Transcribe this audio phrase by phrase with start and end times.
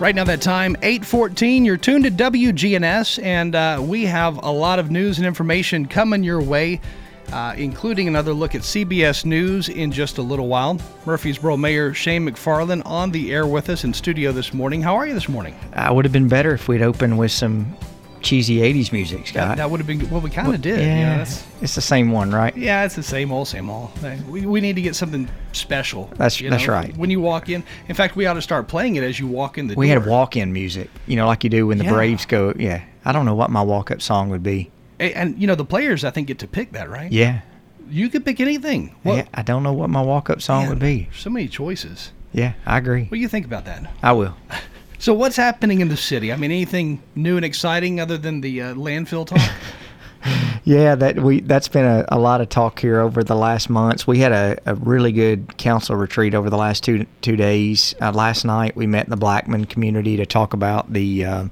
[0.00, 4.78] Right now, that time, 814, you're tuned to WGNS, and uh, we have a lot
[4.78, 6.80] of news and information coming your way,
[7.34, 10.80] uh, including another look at CBS News in just a little while.
[11.04, 14.80] Murfreesboro Mayor Shane McFarland on the air with us in studio this morning.
[14.80, 15.54] How are you this morning?
[15.74, 17.76] I would have been better if we'd opened with some
[18.20, 19.48] cheesy 80s music, Scott.
[19.48, 20.20] That, that would have been well.
[20.20, 20.78] We kind of did.
[20.80, 22.56] yeah, you know, that's- it's the same one, right?
[22.56, 23.90] yeah, it's the same old, same old.
[24.28, 26.06] We, we need to get something special.
[26.16, 26.96] That's- that's know, right.
[26.96, 29.58] When you walk in, in fact, we ought to start playing it as you walk
[29.58, 30.00] in the We door.
[30.00, 31.92] had walk-in music, you know, like you do when the Yeah.
[31.92, 32.52] Braves go.
[32.58, 34.70] Yeah, I don't know what my walk-up song would be.
[35.00, 37.10] A- and you know the players, I think, get to pick that, right?
[37.10, 37.40] Yeah,
[37.90, 38.94] You could pick anything.
[39.02, 41.08] What, yeah I don't know what my walk-up song Man, would be.
[41.16, 42.12] So many choices.
[42.32, 43.02] Yeah, I agree.
[43.04, 43.90] What do you think about that?
[44.02, 44.36] I will.
[45.00, 46.30] So, what's happening in the city?
[46.30, 49.40] I mean, anything new and exciting other than the uh, landfill talk?
[50.64, 54.06] Yeah, that we that's been a, a lot of talk here over the last months.
[54.06, 57.94] We had a, a really good council retreat over the last two two days.
[58.02, 61.50] Uh, last night we met in the Blackman community to talk about the um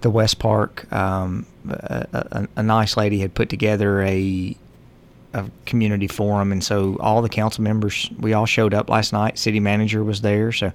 [0.00, 0.92] the West Park.
[0.92, 4.56] Um, a, a nice lady had put together a
[5.34, 9.38] a community forum, and so all the council members we all showed up last night.
[9.38, 10.72] City manager was there, so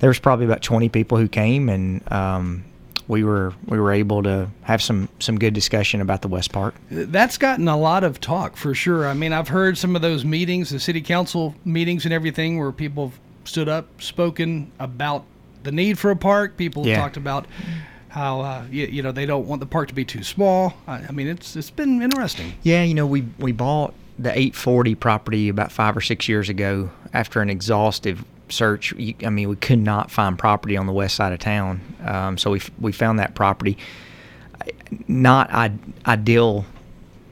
[0.00, 2.64] there was probably about twenty people who came, and um,
[3.08, 6.74] we were we were able to have some some good discussion about the West Park.
[6.90, 9.06] That's gotten a lot of talk for sure.
[9.08, 12.72] I mean, I've heard some of those meetings, the city council meetings and everything, where
[12.72, 13.12] people
[13.44, 15.24] stood up, spoken about
[15.62, 16.56] the need for a park.
[16.56, 16.96] People Yeah.
[17.00, 17.46] talked about
[18.10, 20.74] how uh, you, you know they don't want the park to be too small.
[20.86, 22.52] I, I mean, it's it's been interesting.
[22.62, 26.90] Yeah, you know, we we bought the 840 property about five or six years ago
[27.14, 28.92] after an exhaustive search.
[29.24, 32.50] I mean, we could not find property on the west side of town, um, so
[32.50, 33.78] we we found that property.
[35.06, 35.50] Not
[36.04, 36.66] ideal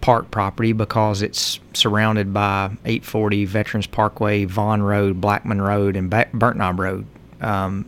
[0.00, 6.28] park property because it's surrounded by 840 Veterans Parkway, Vaughn Road, Blackman Road, and ba-
[6.32, 7.04] Knob Road.
[7.40, 7.84] Um,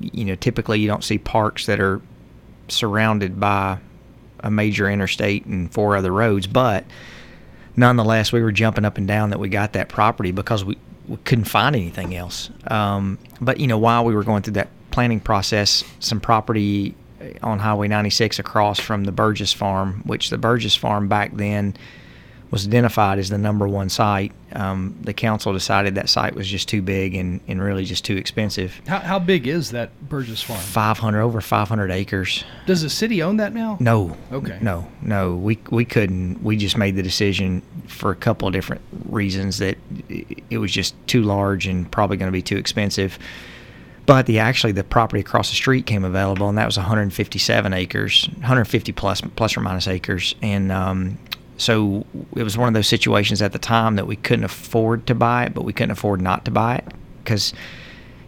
[0.00, 2.00] you know, typically you don't see parks that are
[2.68, 3.78] surrounded by
[4.40, 6.84] a major interstate and four other roads, but
[7.76, 11.16] nonetheless, we were jumping up and down that we got that property because we, we
[11.18, 12.50] couldn't find anything else.
[12.66, 16.94] Um, but you know, while we were going through that planning process, some property
[17.42, 21.76] on Highway 96 across from the Burgess Farm, which the Burgess Farm back then
[22.50, 24.32] was identified as the number one site.
[24.52, 28.16] Um, the council decided that site was just too big and, and really just too
[28.16, 28.80] expensive.
[28.86, 30.58] How, how big is that Burgess Farm?
[30.58, 32.44] 500 over 500 acres.
[32.66, 33.76] Does the city own that now?
[33.80, 34.16] No.
[34.32, 34.58] Okay.
[34.62, 35.36] No, no.
[35.36, 36.42] We we couldn't.
[36.42, 39.76] We just made the decision for a couple of different reasons that
[40.08, 43.18] it was just too large and probably going to be too expensive.
[44.06, 48.26] But the actually the property across the street came available, and that was 157 acres,
[48.36, 51.18] 150 plus plus or minus acres, and um,
[51.58, 55.14] so it was one of those situations at the time that we couldn't afford to
[55.14, 56.86] buy it, but we couldn't afford not to buy it
[57.22, 57.52] because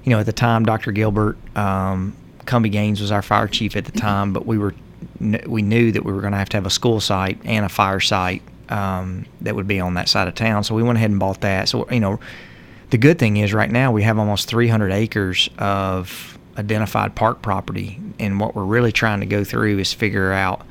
[0.04, 0.92] you know, at the time, Dr.
[0.92, 4.74] Gilbert, um, Cumbie Gaines was our fire chief at the time, but we were,
[5.46, 7.68] we knew that we were going to have to have a school site and a
[7.68, 10.64] fire site um, that would be on that side of town.
[10.64, 11.68] So we went ahead and bought that.
[11.68, 12.18] So you know,
[12.90, 18.00] the good thing is right now we have almost 300 acres of identified park property,
[18.18, 20.66] and what we're really trying to go through is figure out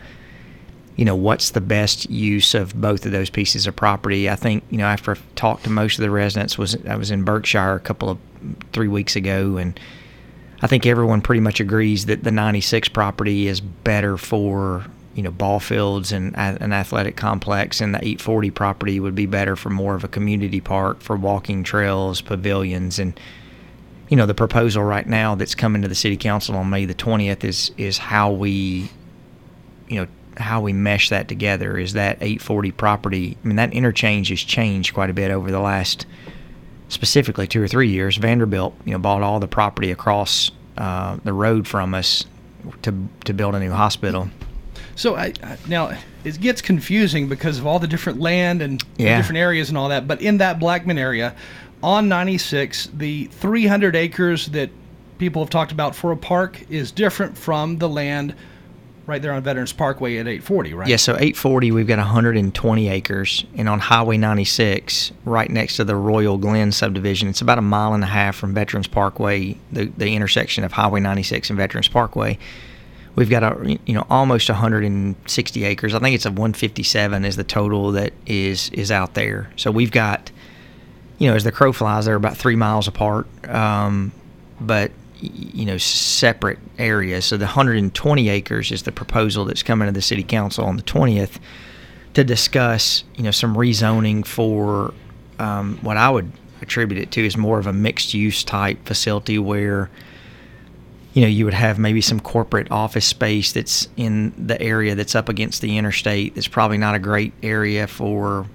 [0.99, 4.29] you know what's the best use of both of those pieces of property.
[4.29, 7.09] I think you know after I've talked to most of the residents was I was
[7.09, 8.17] in Berkshire a couple of
[8.73, 9.79] three weeks ago, and
[10.61, 15.31] I think everyone pretty much agrees that the 96 property is better for you know
[15.31, 19.95] ball fields and an athletic complex, and the 840 property would be better for more
[19.95, 23.17] of a community park for walking trails, pavilions, and
[24.09, 26.93] you know the proposal right now that's coming to the city council on May the
[26.93, 28.91] 20th is is how we
[29.87, 30.07] you know
[30.39, 34.93] how we mesh that together is that 840 property i mean that interchange has changed
[34.93, 36.05] quite a bit over the last
[36.87, 41.33] specifically two or three years vanderbilt you know bought all the property across uh, the
[41.33, 42.25] road from us
[42.81, 44.29] to to build a new hospital
[44.95, 45.91] So I, I, now
[46.23, 49.17] it gets confusing because of all the different land and Yeah.
[49.17, 50.07] different areas and all that.
[50.07, 51.33] But in that Blackman area,
[51.81, 54.69] on 96, the 300 acres that
[55.17, 58.33] people have talked about for a park is different from the land
[59.09, 60.87] right there on Veterans Parkway at 840, right?
[60.87, 65.95] Yeah, so 840, we've got 120 acres, and on Highway 96, right next to the
[65.95, 70.15] Royal Glen subdivision, it's about a mile and a half from Veterans Parkway, the, the
[70.15, 72.37] intersection of Highway 96 and Veterans Parkway.
[73.15, 75.93] We've got a you know almost 160 acres.
[75.93, 79.49] I think it's a 157 is the total that is is out there.
[79.57, 80.31] So we've got,
[81.17, 83.27] you know, as the crow flies, they're about three miles apart.
[83.49, 84.13] Um,
[84.61, 87.25] but you know separate areas.
[87.25, 90.83] So the 120 acres is the proposal that's coming to the city council on the
[90.83, 91.39] 20th
[92.13, 94.93] to discuss you know some rezoning for
[95.39, 96.31] um, what I would
[96.61, 99.89] attribute it to is more of a mixed use type facility where
[101.13, 105.15] you know you would have maybe some corporate office space that's in the area that's
[105.15, 108.45] up against the interstate that's probably not a great area for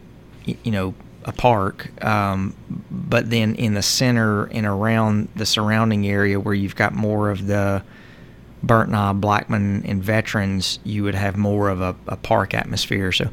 [0.44, 2.54] you know a park um,
[2.90, 7.46] but then in the center and around the surrounding area where you've got more of
[7.46, 7.82] the
[8.62, 13.12] burnt knob blackman and veterans you would have more of a, a park atmosphere.
[13.12, 13.28] So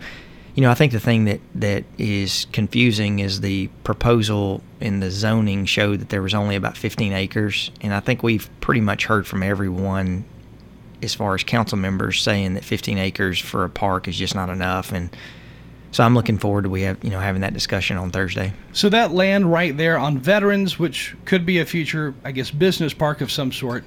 [0.56, 5.10] you know, I think the thing that, that is confusing is the proposal in the
[5.10, 9.06] zoning showed that there was only about 15 acres, and I think we've pretty much
[9.06, 10.26] heard from everyone,
[11.02, 14.50] as far as council members, saying that 15 acres for a park is just not
[14.50, 15.16] enough, and
[15.92, 18.54] so I'm looking forward to we have you know having that discussion on Thursday.
[18.74, 22.94] So that land right there on Veterans, which could be a future, I guess, business
[22.94, 23.84] park of some sort.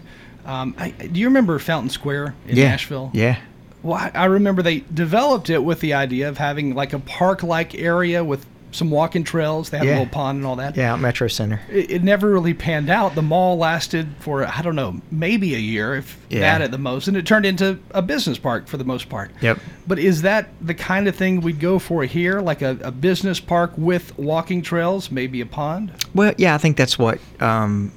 [0.47, 3.11] Um, I, do you remember Fountain Square in yeah, Nashville?
[3.15, 3.39] Yeah,
[3.83, 7.75] Well, I- I remember they developed it with the idea of having like a park-like
[7.75, 8.45] area with
[8.75, 9.71] some walking trails.
[9.71, 10.77] They have a little pond and all that.
[10.77, 11.61] yeah, Metro Center.
[11.71, 13.15] It, it never really panned out.
[13.15, 16.41] The mall lasted for I don't know, maybe a year, if Yeah.
[16.41, 19.31] that at the most, and it turned into a business park for the most part.
[19.41, 19.59] Yep.
[19.87, 23.41] But is that the kind of thing we'd go for here, like a, a business
[23.41, 25.93] park with walking trails, maybe a pond?
[26.15, 27.93] Well, yeah, I think that's what, um,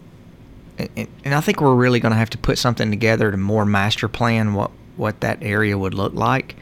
[0.77, 3.65] and, and I think we're really going to have to put something together to more
[3.65, 6.55] master plan what what that area would look like.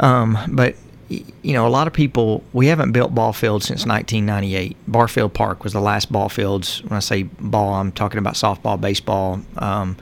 [0.00, 0.74] Um, but
[1.08, 4.76] you know, a lot of people we haven't built ball fields since 1998.
[4.88, 6.82] Barfield Park was the last ball fields.
[6.84, 9.40] When I say ball, I'm talking about softball, baseball.
[9.58, 9.96] Um,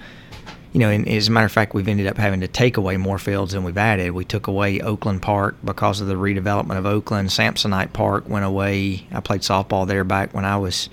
[0.73, 2.97] you know, and as a matter of fact, we've ended up having to take away
[2.97, 4.13] more fields than we've added.
[4.13, 7.29] We took away Oakland Park because of the redevelopment of Oakland.
[7.29, 9.07] Samsonite Park went away.
[9.13, 10.89] I played softball there back when I was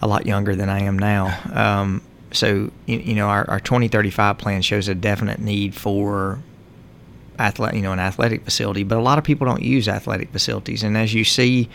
[0.00, 1.36] a lot younger than I am now.
[1.52, 6.38] Um, so, you, you know, our, our 2035 plan shows a definite need for
[7.38, 10.82] athletic, you know, an athletic facility, but a lot of people don't use athletic facilities.
[10.82, 11.68] And as you see,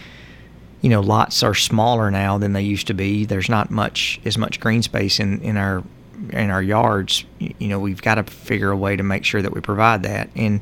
[0.82, 3.26] you know, lots are smaller now than they used to be.
[3.26, 5.84] There's not much as much green space in, in our
[6.32, 7.26] in our yards.
[7.40, 10.30] You know, we've got to figure a way to make sure that we provide that.
[10.36, 10.62] And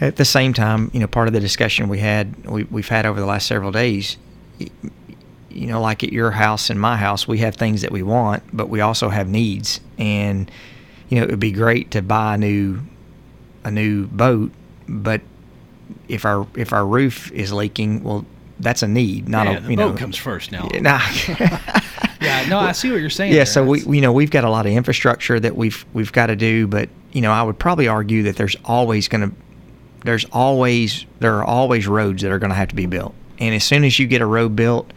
[0.00, 3.06] at the same time, you know, part of the discussion we had we, we've had
[3.06, 4.16] over the last several days,
[4.58, 8.42] you know, like at your house and my house, we have things that we want,
[8.52, 9.80] but we also have needs.
[9.98, 10.50] And
[11.08, 12.80] you know, it would be great to buy a new
[13.66, 14.50] a new boat,
[14.88, 15.20] but
[16.08, 18.24] if our if our roof is leaking, well,
[18.60, 19.98] that's a need, not Yeah, a the you boat know.
[19.98, 20.68] comes first now.
[20.80, 21.00] Nah.
[22.18, 23.30] Yeah, no, I see what you're saying.
[23.32, 23.46] yeah, there.
[23.46, 26.34] so we you know we've got a lot of infrastructure that we've we've got to
[26.34, 29.36] do, but you know I would probably argue that there's always going to
[30.04, 33.54] there's always there are always roads that are going to have to be built, and
[33.54, 34.90] as soon as you get a road built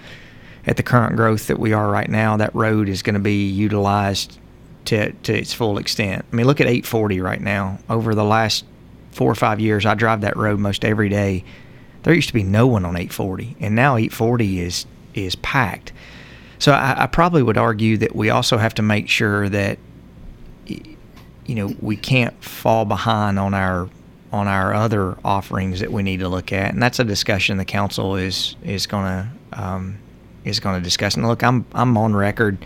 [0.65, 3.47] at the current growth that we are right now, that road is going to be
[3.49, 4.39] utilized
[4.85, 6.25] to to its full extent.
[6.31, 7.79] I mean, look at 840 right now.
[7.89, 8.65] Over the last
[9.11, 11.43] four or five years, I drive that road most every day.
[12.03, 15.91] There used to be no one on 840, and now 840 is is packed.
[16.59, 19.79] So I, I probably would argue that we also have to make sure that
[20.65, 23.89] you know we can't fall behind on our
[24.31, 27.65] on our other offerings that we need to look at, and that's a discussion the
[27.65, 29.97] council is is going to um,
[30.45, 31.15] is going to discuss.
[31.15, 32.63] And look, I'm I'm on record.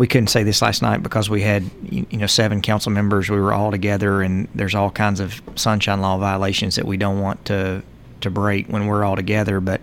[0.00, 3.28] We couldn't say this last night because we had you know seven council members.
[3.28, 7.20] We were all together, and there's all kinds of sunshine law violations that we don't
[7.20, 7.82] want to
[8.22, 9.60] to break when we're all together.
[9.60, 9.82] But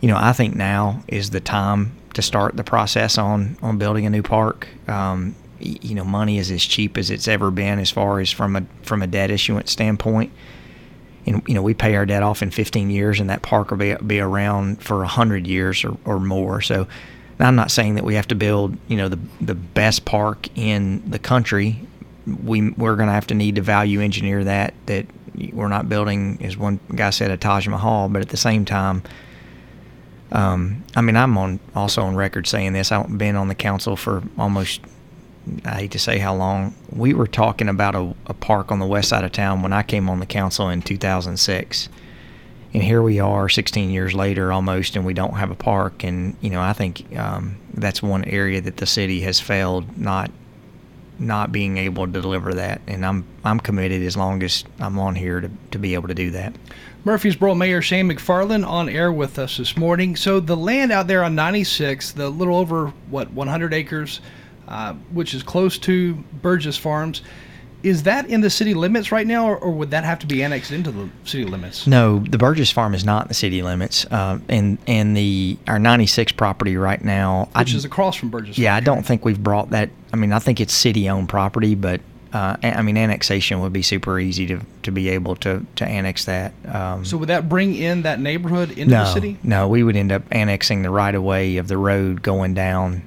[0.00, 4.04] you know, I think now is the time to start the process on on building
[4.04, 4.66] a new park.
[4.88, 8.56] Um, you know, money is as cheap as it's ever been as far as from
[8.56, 10.32] a from a debt issuance standpoint.
[11.24, 13.78] And you know, we pay our debt off in 15 years, and that park will
[13.78, 16.60] be be around for 100 years or, or more.
[16.60, 16.88] So,
[17.40, 21.08] I'm not saying that we have to build you know the the best park in
[21.10, 21.80] the country.
[22.26, 25.06] We we're going to have to need to value engineer that that
[25.52, 29.02] we're not building, as one guy said, a Taj Mahal, but at the same time
[30.32, 32.92] um, I mean, I'm on also on record saying this.
[32.92, 34.80] I've been on the council for almost,
[35.64, 36.74] I hate to say how long.
[36.90, 39.82] We were talking about a, a park on the west side of town when I
[39.82, 41.88] came on the council in 2006.
[42.72, 46.04] And here we are 16 years later almost, and we don't have a park.
[46.04, 50.30] And, you know, I think um, that's one area that the city has failed not
[51.18, 52.80] not being able to deliver that.
[52.86, 56.14] And I'm I'm committed as long as I'm on here to, to be able to
[56.14, 56.54] do that.
[57.04, 60.16] Murfreesboro Mayor Shane McFarland on air with us this morning.
[60.16, 64.20] So the land out there on 96, the little over what 100 acres,
[64.68, 67.22] uh, which is close to Burgess Farms,
[67.82, 70.42] is that in the city limits right now, or, or would that have to be
[70.42, 71.86] annexed into the city limits?
[71.86, 75.78] No, the Burgess Farm is not in the city limits, uh, and and the our
[75.78, 78.58] 96 property right now, Which I, is across from Burgess.
[78.58, 79.90] yeah, I don't think we've brought that.
[80.12, 82.00] I mean, I think it's city-owned property, but
[82.32, 86.26] uh, I mean, annexation would be super easy to to be able to to annex
[86.26, 86.52] that.
[86.66, 89.38] Um, So would that bring in that neighborhood into no, the city?
[89.42, 93.02] no, we would end up annexing the right of way of the road going down,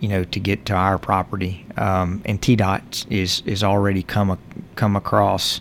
[0.00, 1.66] you know, to get to our property.
[1.76, 4.38] Um, and TDOT is is already come a,
[4.76, 5.60] come across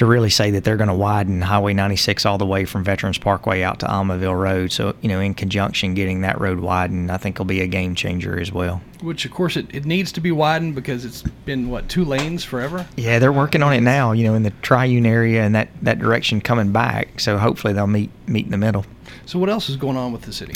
[0.00, 3.18] to really say that they're going to widen Highway 96 all the way from Veterans
[3.18, 4.72] Parkway out to Almaville Road.
[4.72, 7.94] So you know, in conjunction, getting that road widened, I think will be a game
[7.94, 8.80] changer as well.
[9.02, 12.44] Which of course it, it needs to be widened because it's been what two lanes
[12.44, 12.86] forever.
[12.96, 14.12] Yeah, they're working on it now.
[14.12, 17.20] You know, in the Triune area and that that direction coming back.
[17.20, 18.86] So hopefully they'll meet meet in the middle.
[19.26, 20.54] So what else is going on with the city?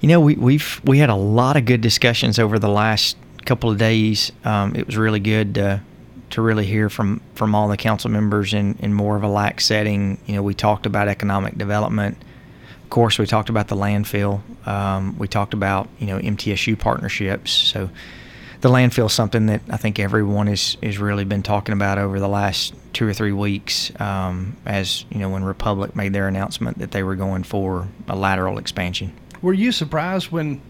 [0.00, 3.70] You know, we, we've we had a lot of good discussions over the last couple
[3.70, 4.30] of days.
[4.44, 5.80] Um, it was really good to,
[6.30, 9.64] to really hear from, from all the council members in, in more of a lax
[9.64, 10.18] setting.
[10.26, 12.18] You know, we talked about economic development.
[12.84, 14.40] Of course, we talked about the landfill.
[14.66, 17.50] Um, we talked about you know MTSU partnerships.
[17.50, 17.90] So
[18.60, 22.18] the landfill is something that I think everyone is is really been talking about over
[22.18, 23.92] the last two or three weeks.
[24.00, 28.16] Um, as you know, when Republic made their announcement that they were going for a
[28.16, 29.12] lateral expansion.
[29.42, 30.60] Were you surprised when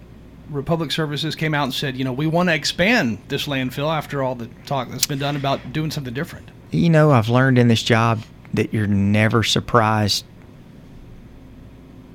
[0.50, 4.22] Republic Services came out and said, you know, we want to expand this landfill after
[4.22, 6.50] all the talk that's been done about doing something different?
[6.70, 8.22] You know, I've learned in this job
[8.54, 10.24] that you're never surprised.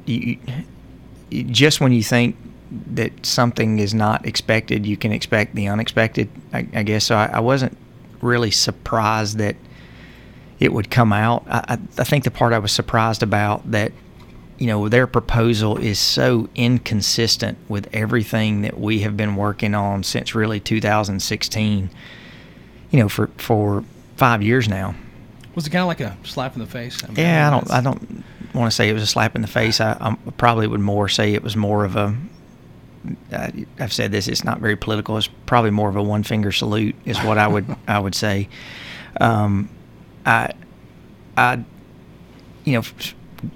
[0.05, 0.38] You,
[1.29, 2.36] you, just when you think
[2.93, 6.29] that something is not expected, you can expect the unexpected.
[6.51, 7.15] I, I guess so.
[7.15, 7.77] I, I wasn't
[8.22, 9.55] really surprised that
[10.60, 11.45] it would come out.
[11.48, 13.91] I, I, I think the part I was surprised about that,
[14.63, 20.03] you know, their proposal is so inconsistent with everything that we have been working on
[20.03, 21.89] since really 2016.
[22.89, 23.84] You know, for for
[24.15, 24.96] five years now.
[25.53, 27.03] Was it kind of like a slap in the face?
[27.08, 27.72] mean, Yeah, I don't.
[27.72, 29.82] I don't want to say it was a slap in the face.
[29.82, 32.15] I, I probably would more say it was more of a.
[33.34, 34.29] I- I've said this.
[34.29, 35.17] It's not very political.
[35.17, 38.48] It's probably more of a one finger salute, is what I would I would say.
[39.20, 39.67] Um,
[40.25, 40.53] I,
[41.36, 41.65] I,
[42.63, 42.84] you know,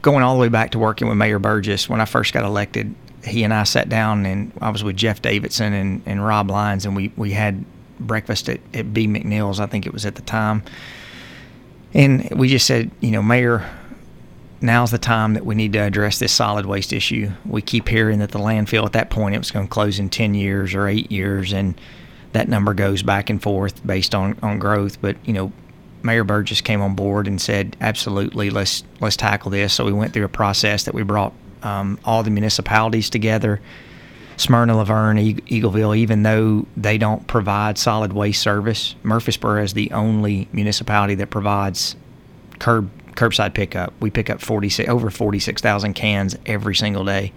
[0.02, 2.94] going all the way back to working with Mayor Burgess when I first got elected,
[3.24, 6.86] he and I sat down and I was with Jeff Davidson and, and Rob Lyons
[6.86, 7.64] and we, we had
[8.00, 10.64] breakfast at, at B McNeil's, I think it was at the time.
[11.94, 13.70] And we just said, you know, Mayor,
[14.62, 17.32] now's the time that we need to address this solid waste issue.
[17.46, 20.10] We keep hearing that the landfill at that point it was going to close in
[20.10, 21.80] 10 years or 8 years and
[22.34, 25.52] that number goes back and forth based on, on growth, but you know,
[26.08, 30.14] Mayor Burgess came on board and said, "Absolutely, let's let's tackle this." So we went
[30.14, 33.62] through a process that we brought um, all the municipalities together,
[34.38, 35.96] Smyrna, La Vergne, E- Eagleville.
[35.96, 41.96] Even though they don't provide solid waste service, Murfreesboro is the only municipality that provides
[42.58, 43.94] curb curbside pickup.
[44.00, 47.34] We pick up forty six over forty six thousand cans every single day.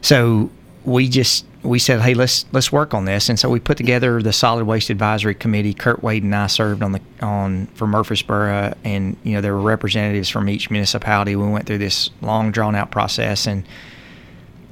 [0.00, 0.50] So
[0.84, 4.20] we just we said, hey, let's let's work on this, and so we put together
[4.20, 5.72] the solid waste advisory committee.
[5.72, 9.60] Kirt Wade and I served on the on for Murfreesboro, and you know there were
[9.60, 11.36] representatives from each municipality.
[11.36, 13.64] We went through this long drawn out process, and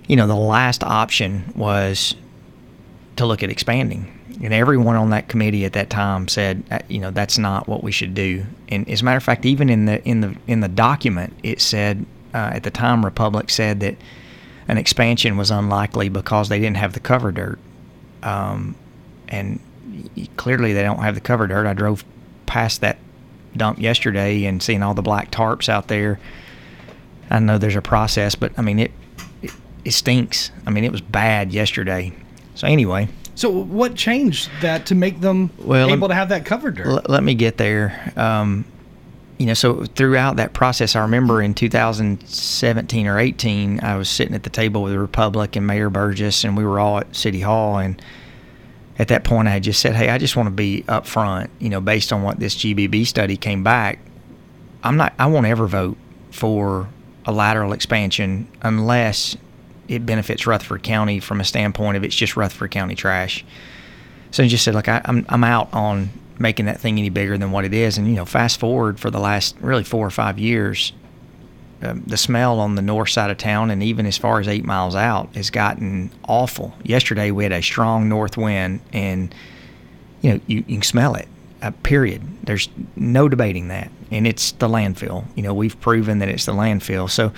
[0.09, 2.17] you know the last option was
[3.17, 4.17] to look at expanding.
[4.43, 7.85] And everyone on that committee at that time said, uh, you know, that's not what
[7.85, 8.47] we should do.
[8.71, 11.61] And as a matter of fact, even in the in the in the document, it
[11.61, 12.05] said
[12.35, 13.97] uh, at the time Republic said that
[14.71, 17.59] an expansion was unlikely because they didn't have the cover dirt.
[18.23, 18.77] Um,
[19.27, 19.59] and
[20.37, 21.67] clearly they don't have the cover dirt.
[21.67, 22.05] I drove
[22.47, 22.97] past that
[23.57, 26.21] dump yesterday and seeing all the black tarps out there.
[27.31, 28.93] I know there's a process, but I mean it,
[29.43, 29.51] it,
[29.85, 30.53] it stinks.
[30.69, 32.13] I mean it was bad yesterday.
[32.55, 36.71] So anyway, So what changed that to make them Well, able to have that cover
[36.71, 36.87] dirt?
[36.87, 38.13] L- let me get there.
[38.17, 38.65] Um,
[39.41, 44.35] you know, so throughout that process, I remember in 2017 or 18, I was sitting
[44.35, 47.41] at the table with the Republic and Mayor Burgess, and we were all at City
[47.41, 47.79] Hall.
[47.79, 48.03] And
[48.99, 51.49] at that point, I had just said, "Hey, I just want to be upfront.
[51.59, 53.99] You know, based on what this GBB study came back,
[54.85, 55.15] I'm not.
[55.19, 55.97] I won't ever vote
[56.31, 56.91] for
[57.25, 59.39] a lateral expansion unless
[59.89, 63.43] it benefits Rutherford County from a standpoint of it's just Rutherford County trash."
[64.33, 67.39] So I just said, "Look, I, I'm I'm out on making that thing any bigger
[67.39, 70.11] than what it is." And you know, fast forward for the last really four or
[70.11, 70.93] five years,
[71.83, 74.65] um, the smell on the north side of town and even as far as eight
[74.65, 76.75] miles out has gotten awful.
[76.83, 79.35] Yesterday we had a strong north wind and
[80.21, 81.29] you know you, you can smell it.
[81.63, 82.23] Uh, period.
[82.43, 85.25] There's no debating that, and it's the landfill.
[85.35, 87.11] You know we've proven that it's the landfill.
[87.11, 87.33] So,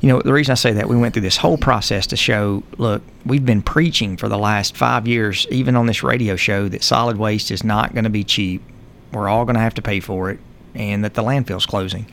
[0.00, 2.62] you know the reason I say that we went through this whole process to show.
[2.78, 6.82] Look, we've been preaching for the last five years, even on this radio show, that
[6.82, 8.62] solid waste is not going to be cheap.
[9.12, 10.38] We're all going to have to pay for it,
[10.74, 12.06] and that the landfill's closing.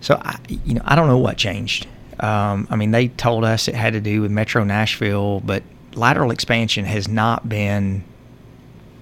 [0.00, 1.86] So, I, you know, I don't know what changed.
[2.20, 5.62] Um, I mean, they told us it had to do with Metro Nashville, but
[5.94, 8.04] lateral expansion has not been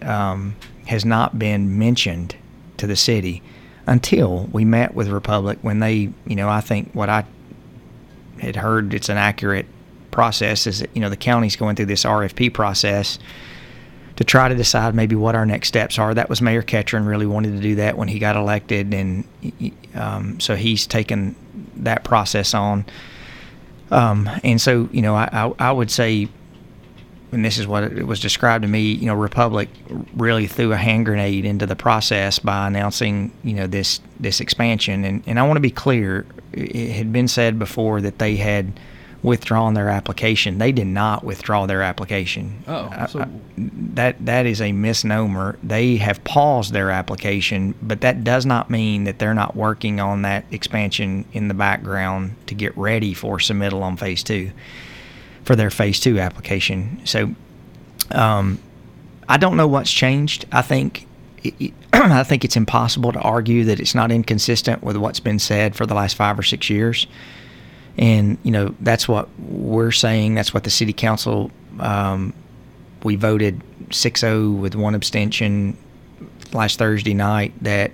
[0.03, 0.57] um,
[0.87, 2.37] has not been mentioned
[2.79, 3.43] to the city
[3.87, 7.25] until we met with Republic when they, you know, I think what I
[8.41, 9.67] had heard it's an accurate
[10.11, 13.19] process is that you know the county's going through this RFP process
[14.17, 16.13] to try to decide maybe what our next steps are.
[16.13, 19.25] That was Mayor Ketron really wanted to do that when he got elected, and
[19.95, 21.35] um, so he's taken
[21.77, 22.85] that process on.
[23.91, 26.29] Um, and so, you know, I, I, I, would say,
[27.33, 29.69] and this is what it was described to me, you know, Republic
[30.15, 35.05] really threw a hand grenade into the process by announcing, you know, this this expansion.
[35.05, 38.79] And, and I want to be clear, it had been said before that they had
[39.23, 40.57] withdrawn their application.
[40.57, 42.65] They did not withdraw their application.
[42.67, 43.29] Oh, so- I- I-
[43.95, 45.59] that that is a misnomer.
[45.63, 50.23] They have paused their application, but that does not mean that they're not working on
[50.23, 54.51] that expansion in the background to get ready for submittal on phase two,
[55.45, 57.01] for their phase two application.
[57.05, 57.35] So,
[58.13, 58.59] um,
[59.29, 60.47] I don't know what's changed.
[60.51, 61.07] I think.
[61.93, 65.87] I think it's impossible to argue that it's not inconsistent with what's been said for
[65.87, 67.07] the last five or six years
[68.01, 70.35] and you know that's what we're saying.
[70.35, 71.51] That's what the city council.
[71.79, 72.35] Um,
[73.03, 75.77] we voted 6-0 with one abstention
[76.53, 77.53] last Thursday night.
[77.63, 77.93] That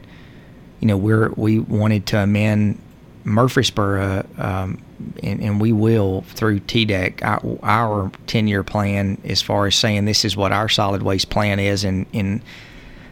[0.81, 2.81] you know we're we wanted to amend
[3.25, 4.83] Murfreesboro, um,
[5.23, 10.25] and, and we will through TDEC our, our 10-year plan as far as saying this
[10.25, 12.43] is what our solid waste plan is, and in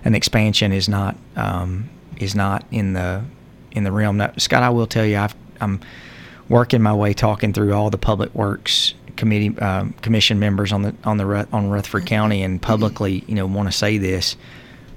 [0.04, 3.25] an expansion is not um, is not in the
[3.73, 4.19] in the realm.
[4.19, 5.80] Now, Scott, I will tell you, I've, I'm
[6.49, 10.95] working my way talking through all the public works committee um, commission members on the
[11.04, 14.36] on the on Rutherford County and publicly you know want to say this.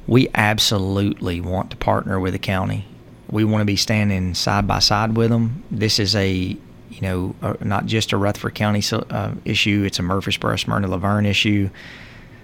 [0.07, 2.85] We absolutely want to partner with the county.
[3.29, 7.35] We want to be standing side by side with them this is a you know
[7.41, 9.83] uh, not just a Rutherford County uh, issue.
[9.85, 11.69] It's a Murfreesboro Smyrna La Vergne issue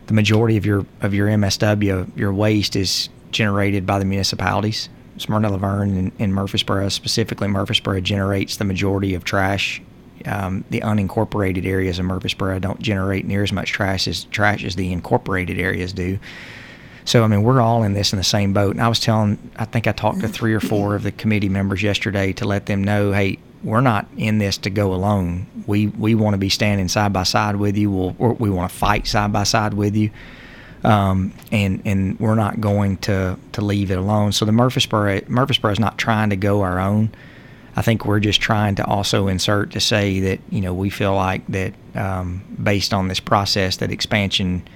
[0.07, 5.49] the majority of your of your MSW your waste is generated by the municipalities Smyrna
[5.49, 9.81] La Vergne and, and Murfreesboro, specifically Murfreesboro, generates the majority of trash.
[10.25, 14.75] Um, the unincorporated areas of Murfreesboro don't generate near as much trash as trash as
[14.75, 16.17] the incorporated areas do.
[17.05, 18.71] So I mean, we're all in this in the same boat.
[18.71, 21.49] And I was telling, I think I talked to three or four of the committee
[21.49, 25.47] members yesterday to let them know, hey, we're not in this to go alone.
[25.67, 27.91] We we want to be standing side by side with you.
[27.91, 30.11] We'll, we want to fight side by side with you
[30.83, 34.31] um, and and we're not going to to leave it alone.
[34.31, 37.11] So the Murfreesboro Murfreesboro is not trying to go our own.
[37.75, 41.15] I think we're just trying to also insert to say that you know we feel
[41.15, 44.67] like that um, based on this process that expansion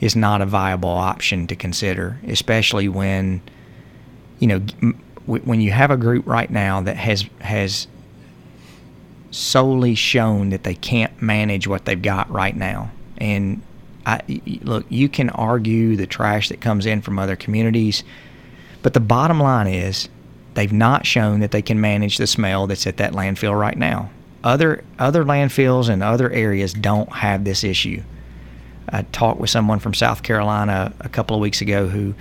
[0.00, 3.42] is not a viable option to consider, especially when
[4.38, 4.58] you know
[5.26, 7.86] when you have a group right now that has has
[9.32, 13.62] solely shown that they can't manage what they've got right now and
[14.04, 14.20] I,
[14.62, 18.02] look, you can argue the trash that comes in from other communities,
[18.82, 20.08] but the bottom line is
[20.54, 24.10] they've not shown that they can manage the smell that's at that landfill right now.
[24.42, 28.02] Other other landfills and other areas don't have this issue.
[28.88, 32.14] I talked with someone from South Carolina a couple of weeks ago who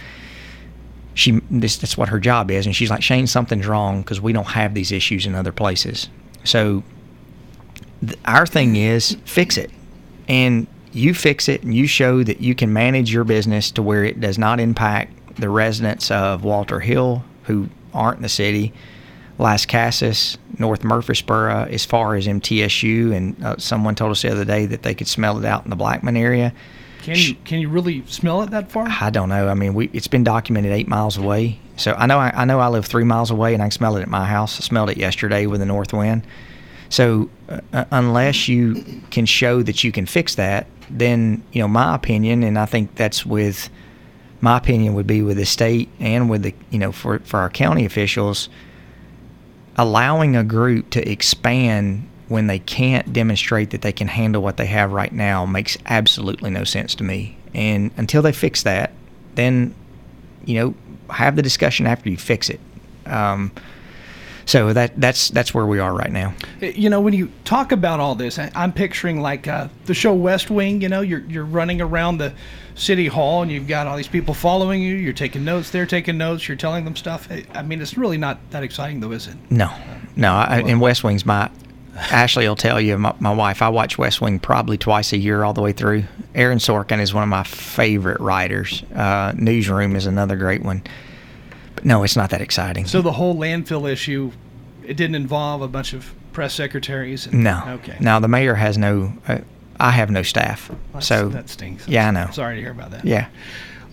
[1.15, 4.33] she this that's what her job is, and she's like Shane, something's wrong because we
[4.33, 6.09] don't have these issues in other places.
[6.43, 6.83] So
[8.05, 9.71] th- our thing is fix it,
[10.27, 14.03] and you fix it and you show that you can manage your business to where
[14.03, 18.73] it does not impact the residents of Walter Hill who aren't in the city,
[19.39, 23.15] Lascassas, North Murfreesboro, as far as MTSU.
[23.15, 25.69] And uh, someone told us the other day that they could smell it out in
[25.69, 26.53] the Blackman area.
[27.01, 28.87] Can you can you really smell it that far?
[28.87, 29.47] I don't know.
[29.47, 31.59] I mean, we it's been documented eight miles away.
[31.75, 33.97] So I know I, I know I live three miles away and I can smell
[33.97, 34.59] it at my house.
[34.59, 36.21] I smelled it yesterday with the north wind.
[36.91, 41.95] So uh, unless you can show that you can fix that, then you know my
[41.95, 43.69] opinion, and I think that's with
[44.41, 47.49] my opinion would be with the state and with the you know for for our
[47.49, 48.49] county officials,
[49.77, 54.65] allowing a group to expand when they can't demonstrate that they can handle what they
[54.65, 57.37] have right now makes absolutely no sense to me.
[57.53, 58.91] And until they fix that,
[59.35, 59.73] then
[60.43, 60.75] you know
[61.09, 62.59] have the discussion after you fix it.
[63.05, 63.53] Um,
[64.51, 66.33] So that that's that's where we are right now.
[66.59, 70.13] You know, when you talk about all this, I- I'm picturing like uh, the show
[70.13, 70.81] West Wing.
[70.81, 72.33] You know, you're you're running around the
[72.75, 74.95] city hall and you've got all these people following you.
[74.95, 75.69] You're taking notes.
[75.69, 76.49] They're taking notes.
[76.49, 77.29] You're telling them stuff.
[77.31, 79.35] I- I mean, it's really not that exciting, though, is it?
[79.49, 79.71] No,
[80.17, 80.33] no.
[80.33, 81.49] I, and West Wing's my.
[81.95, 83.61] Ashley will tell you, my, my wife.
[83.61, 86.03] I watch West Wing probably twice a year, all the way through.
[86.35, 88.83] Aaron Sorkin is one of my favorite writers.
[88.93, 90.83] Uh, Newsroom is another great one.
[91.83, 92.85] No, it's not that exciting.
[92.85, 94.31] So the whole landfill issue,
[94.85, 97.27] it didn't involve a bunch of press secretaries.
[97.27, 97.97] And, no, Okay.
[97.99, 99.13] Now the mayor has no.
[99.27, 99.39] Uh,
[99.79, 100.69] I have no staff.
[100.93, 101.87] That's- so that stinks.
[101.87, 102.29] Yeah, I know.
[102.31, 103.03] Sorry to hear about that.
[103.05, 103.27] Yeah.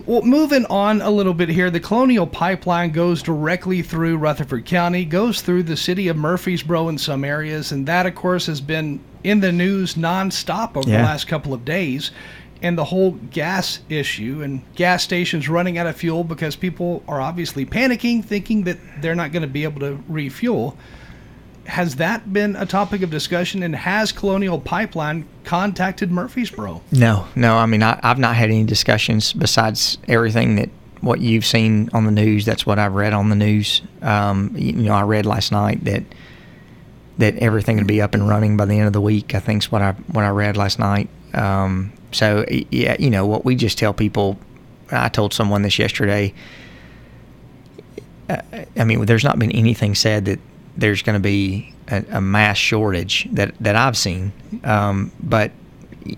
[0.06, 5.04] Well, moving on a little bit here, the Colonial Pipeline goes directly through Rutherford County,
[5.04, 9.00] goes through the city of Murfreesboro in some areas, and that, of course, has been
[9.24, 12.10] in the news nonstop over the last couple of days.
[12.60, 17.20] And the whole gas issue and gas stations running out of fuel because people are
[17.20, 20.76] obviously panicking, thinking that they're not going to be able to refuel.
[21.66, 23.62] Has that been a topic of discussion?
[23.62, 26.82] And has Colonial Pipeline contacted Murfreesboro?
[26.90, 27.56] No, no.
[27.56, 32.04] I mean, I, I've not had any discussions besides everything that what you've seen on
[32.04, 32.44] the news.
[32.44, 33.82] That's what I've read on the news.
[34.02, 36.02] Um, you, know, I read last night that
[37.18, 39.34] that everything would be up and running by the end of the week.
[39.34, 41.08] I think's what I what I read last night.
[41.34, 44.38] Um, so yeah, you know what we just tell people.
[44.90, 46.32] I told someone this yesterday.
[48.28, 48.40] Uh,
[48.76, 50.38] I mean, there's not been anything said that
[50.76, 54.32] there's going to be a, a mass shortage that that I've seen.
[54.64, 55.50] Um, but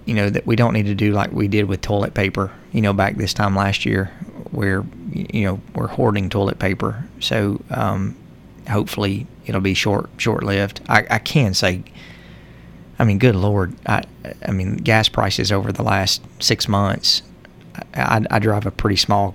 [0.05, 2.53] you know that we don't need to do like we did with toilet paper.
[2.72, 4.07] You know, back this time last year,
[4.50, 7.05] where you know we're hoarding toilet paper.
[7.20, 8.16] So um,
[8.68, 10.81] hopefully it'll be short short lived.
[10.88, 11.83] I, I can say.
[13.00, 13.74] I mean, good lord!
[13.86, 14.02] I,
[14.46, 17.22] I mean, gas prices over the last six months.
[17.94, 19.34] I, I drive a pretty small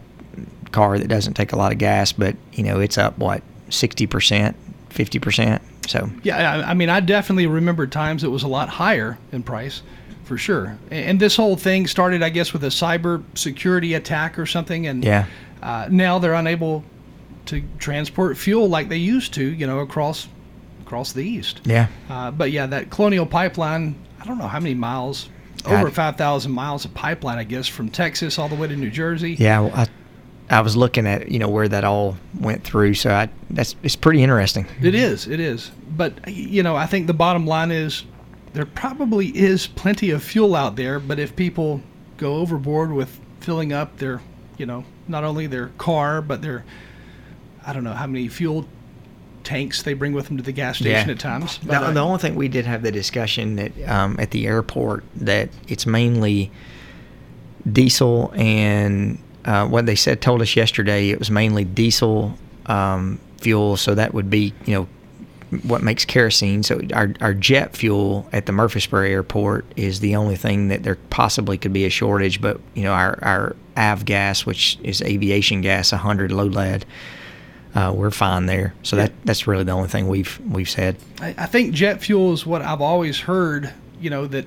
[0.72, 4.06] car that doesn't take a lot of gas, but you know it's up what sixty
[4.08, 4.56] percent,
[4.90, 5.62] fifty percent.
[5.88, 9.44] So Yeah, I, I mean, I definitely remember times it was a lot higher in
[9.44, 9.82] price,
[10.26, 10.78] for sure.
[10.92, 15.04] And this whole thing started, I guess, with a cyber security attack or something, and
[15.04, 15.26] Yeah.
[15.64, 16.84] uh, now they're unable
[17.48, 20.28] to transport fuel like they used to, you know, across
[20.86, 21.62] across the east.
[21.66, 25.30] yeah, Uh, but yeah, that Colonial Pipeline, I don't know how many miles,
[25.64, 25.82] God.
[25.82, 28.92] over five thousand miles of pipeline, I guess, from Texas all the way to New
[28.92, 29.34] Jersey.
[29.34, 29.62] yeah.
[29.62, 29.88] well, I
[30.48, 33.96] I was looking at you know where that all went through, so I that's it's
[33.96, 34.68] pretty interesting.
[34.82, 35.28] It is.
[35.28, 35.72] It is.
[35.98, 38.04] But you know, I think the bottom line is
[38.54, 41.82] there probably is plenty of fuel out there, but if people
[42.18, 44.22] go overboard with filling up their,
[44.58, 46.64] you know, not only their car, but their
[47.66, 48.68] I don't know how many fuel
[49.46, 51.60] tanks they bring with them to the gas station at times.
[51.60, 54.48] But, The, uh, the only thing we did have the discussion that um, at the
[54.48, 56.52] airport that it's mainly
[57.72, 63.78] diesel and uh, what they said told us yesterday it was mainly diesel um, fuel.
[63.78, 64.88] So that would be you know
[65.64, 66.64] what makes kerosene.
[66.64, 70.96] So our, our jet fuel at the Murfreesboro airport is the only thing that there
[71.10, 72.42] possibly could be a shortage.
[72.42, 76.86] But you know our our av gas, which is aviation gas, 100 low lead.
[77.76, 80.96] Uh, we're fine there, so that that's really the only thing we've we've said.
[81.20, 83.72] I, I think jet fuel is what I've always heard.
[84.00, 84.46] You know that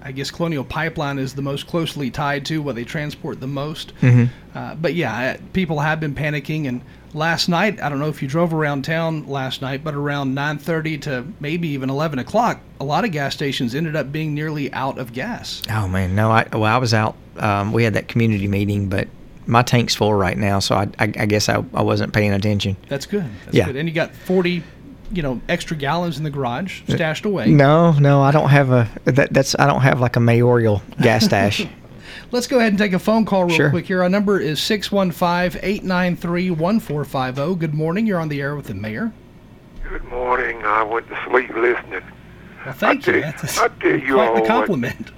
[0.00, 3.92] I guess Colonial Pipeline is the most closely tied to what they transport the most.
[4.54, 6.68] Uh, but yeah, people have been panicking.
[6.68, 6.82] And
[7.14, 11.02] last night, I don't know if you drove around town last night, but around 9:30
[11.02, 14.98] to maybe even 11 o'clock, a lot of gas stations ended up being nearly out
[14.98, 15.62] of gas.
[15.70, 16.30] Oh man, no.
[16.30, 17.16] I well, I was out.
[17.36, 19.08] Um, we had that community meeting, but
[19.48, 22.76] my tank's full right now, so I, I, I guess I, I wasn't paying attention.
[22.88, 23.24] That's good.
[23.46, 23.64] That's Yeah.
[23.66, 23.76] good.
[23.76, 24.62] And you got 40,
[25.10, 27.46] you know, extra gallons in the garage stashed away.
[27.48, 28.88] No, no, I don't have a.
[29.04, 31.66] That, that's I don't have like a mayoral gas stash.
[32.30, 33.70] Let's go ahead and take a phone call real Sure.
[33.70, 34.02] quick here.
[34.02, 37.54] Our number is 615 893 1450.
[37.58, 38.06] Good morning.
[38.06, 39.12] You're on the air with the mayor.
[39.88, 40.62] Good morning.
[40.62, 42.02] I went to sleep listening.
[42.66, 43.22] Well, thank I you.
[43.22, 45.10] tell- That's I tell you quite all the what- compliment.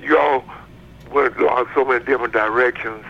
[0.00, 0.44] You all
[1.12, 3.04] went uh, so many different directions.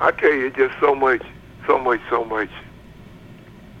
[0.00, 1.22] I tell you, just so much,
[1.66, 2.48] so much, so much.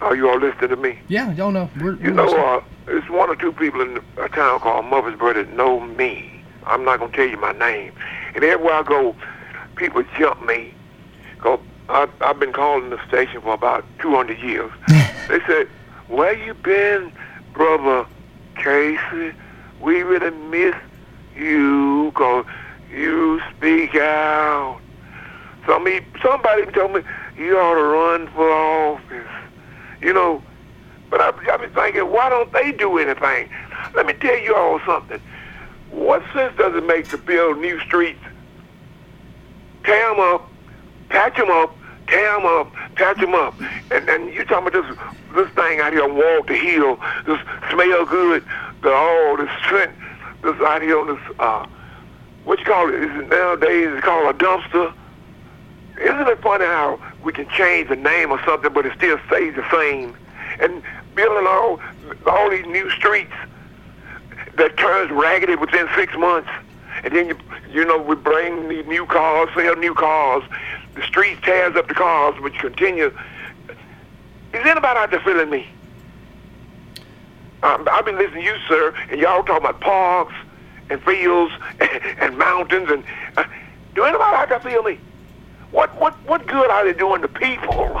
[0.02, 0.98] Are you all listening to me?
[1.08, 1.70] Yeah, y'all know.
[1.80, 5.32] We're, You we're know, uh, there's one or two people in a town called Murfreesboro
[5.34, 6.44] that know me.
[6.66, 7.92] I'm not going to tell you my name.
[8.34, 9.16] And everywhere I go,
[9.76, 10.74] people jump me.
[11.38, 14.70] Cause I, I've been calling the station for about 200 years.
[15.28, 15.68] they said,
[16.08, 17.12] where you been,
[17.54, 18.06] brother
[18.56, 19.32] Casey?
[19.80, 20.74] We really miss
[21.34, 22.44] you because
[22.92, 24.79] you speak out.
[25.66, 27.02] Somebody, somebody told me
[27.36, 29.28] you ought to run for office.
[30.00, 30.42] You know,
[31.10, 33.50] but I, I've been thinking, why don't they do anything?
[33.94, 35.20] Let me tell you all something.
[35.90, 38.20] What sense does it make to build new streets,
[39.84, 40.50] tear them up,
[41.08, 43.54] patch them up, tear them up, patch them up,
[43.90, 44.96] and and you talking about this
[45.34, 48.44] this thing out here on Walk the Hill, this smell good,
[48.82, 49.92] the all this scent,
[50.42, 51.66] this out here on this uh,
[52.44, 52.94] what you call it?
[52.94, 54.94] Is it nowadays it's called a dumpster.
[56.00, 59.54] Isn't it funny how we can change the name of something, but it still stays
[59.54, 60.16] the same?
[60.58, 60.82] And
[61.14, 61.80] building all
[62.26, 63.32] all these new streets
[64.56, 66.48] that turns raggedy within six months,
[67.04, 67.36] and then you
[67.70, 70.42] you know we bring these new cars, sell new cars.
[70.94, 73.14] The street tears up the cars, but you continue.
[74.52, 75.68] Is anybody out there feeling me?
[77.62, 80.34] Um, I've been listening to you, sir, and y'all talking about parks
[80.88, 81.52] and fields
[82.18, 83.04] and, mountains, and
[83.36, 83.44] uh,
[83.94, 84.98] do anybody out there feel me?
[85.70, 88.00] What what what good are they doing to people?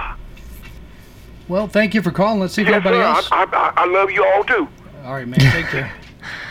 [1.48, 2.40] Well, thank you for calling.
[2.40, 3.28] Let's see if Yes, everybody sir, else.
[3.32, 4.68] I, I, I love you all too.
[5.04, 5.40] All right, man.
[5.40, 5.92] Take care.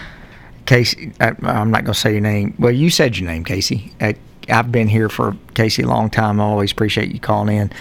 [0.65, 2.53] Casey, I, I'm not going to say your name.
[2.59, 3.93] Well, you said your name, Casey.
[4.01, 4.13] Uh,
[4.49, 6.39] I've been here for Casey a long time.
[6.41, 7.71] I always appreciate you calling in.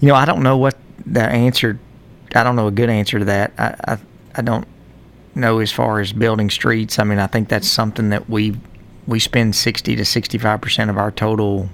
[0.00, 1.78] You know, I don't know what the answer.
[2.34, 3.52] I don't know a good answer to that.
[3.58, 3.98] I I,
[4.36, 4.66] I don't
[5.34, 6.98] know as far as building streets.
[6.98, 8.56] I mean, I think that's something that we
[9.06, 11.68] we spend 60 to 65 percent of our total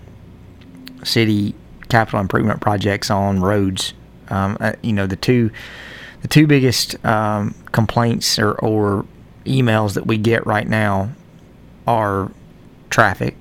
[1.09, 1.55] city
[1.88, 3.94] capital improvement projects on roads.
[4.29, 5.51] Um, uh, you know, the two
[6.23, 9.07] the two biggest um, complaints or, or
[9.44, 11.11] emails that we get right now
[11.87, 12.31] are
[12.90, 13.37] traffic.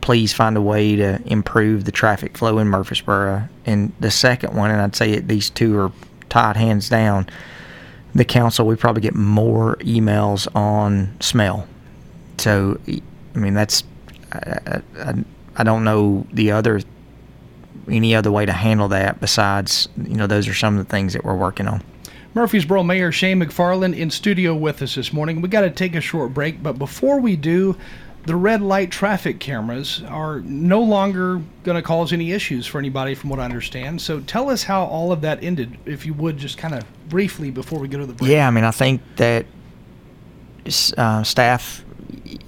[0.00, 3.48] Please find a way to improve the traffic flow in Murfreesboro.
[3.66, 5.92] And the second one, and I'd say that these two are
[6.30, 7.28] tied hands down.
[8.14, 11.68] The council, we probably get more emails on smell.
[12.38, 13.84] So, I mean, that's
[14.32, 15.14] I, I,
[15.60, 16.80] I don't know the other
[17.86, 21.12] any other way to handle that besides you know those are some of the things
[21.12, 21.82] that we're working on.
[22.32, 25.42] Murfreesboro Mayor Shane McFarland in studio with us this morning.
[25.42, 27.76] We got to take a short break, but before we do,
[28.24, 33.14] the red light traffic cameras are no longer going to cause any issues for anybody,
[33.14, 34.00] from what I understand.
[34.00, 37.50] So tell us how all of that ended, if you would, just kind of briefly
[37.50, 38.30] before we go to the break.
[38.30, 39.44] Yeah, I mean, I think that
[40.96, 41.84] uh, staff,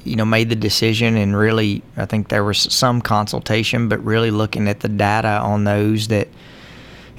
[0.04, 4.30] you know, made the decision, and really, I think there was some consultation, but really
[4.30, 6.28] looking at the data on those that,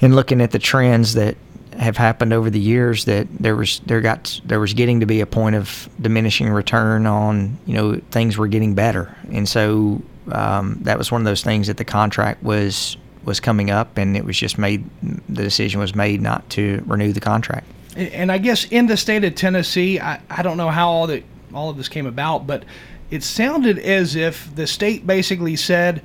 [0.00, 1.36] and looking at the trends that
[1.78, 5.20] have happened over the years, that there was there got there was getting to be
[5.20, 10.78] a point of diminishing return on, you know, things were getting better, and so um,
[10.82, 14.24] that was one of those things that the contract was was coming up, and it
[14.24, 17.66] was just made the decision was made not to renew the contract.
[17.96, 21.22] And I guess in the state of Tennessee, I, I don't know how all that
[21.54, 22.64] all of this came about, but
[23.10, 26.02] it sounded as if the state basically said,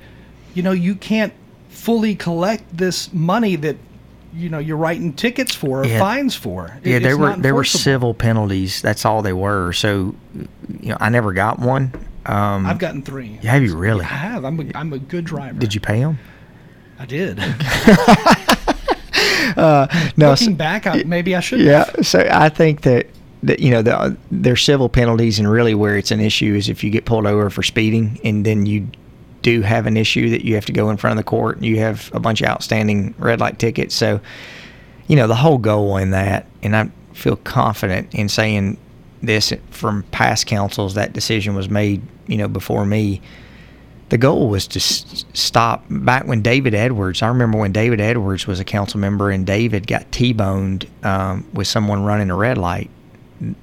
[0.54, 1.32] you know, you can't
[1.68, 3.76] fully collect this money that
[4.32, 5.98] you know you're writing tickets for or Yeah.
[5.98, 6.78] fines for.
[6.84, 8.80] It- Yeah, there were there were civil penalties.
[8.80, 9.72] That's all they were.
[9.72, 10.14] So,
[10.80, 11.92] you know, I never got one.
[12.26, 13.38] Um, I've gotten three.
[13.42, 14.02] have you really?
[14.04, 14.44] I have.
[14.44, 15.58] I'm a, I'm a good driver.
[15.58, 16.18] Did you pay them?
[16.98, 17.38] I did.
[20.16, 20.30] No.
[20.30, 21.60] Looking back, I, maybe I should.
[21.60, 21.84] Yeah.
[22.02, 23.06] So I think that
[23.42, 26.84] that you know the, there's civil penalties, and really where it's an issue is if
[26.84, 28.88] you get pulled over for speeding, and then you
[29.42, 31.64] do have an issue that you have to go in front of the court, and
[31.64, 33.94] you have a bunch of outstanding red light tickets.
[33.94, 34.20] So,
[35.08, 38.76] you know, the whole goal in that, and I feel confident in saying
[39.22, 43.20] this from past councils, that decision was made, you know, before me.
[44.10, 47.22] The goal was to stop back when David Edwards.
[47.22, 51.68] I remember when David Edwards was a council member and David got T-boned um, with
[51.68, 52.90] someone running a red light.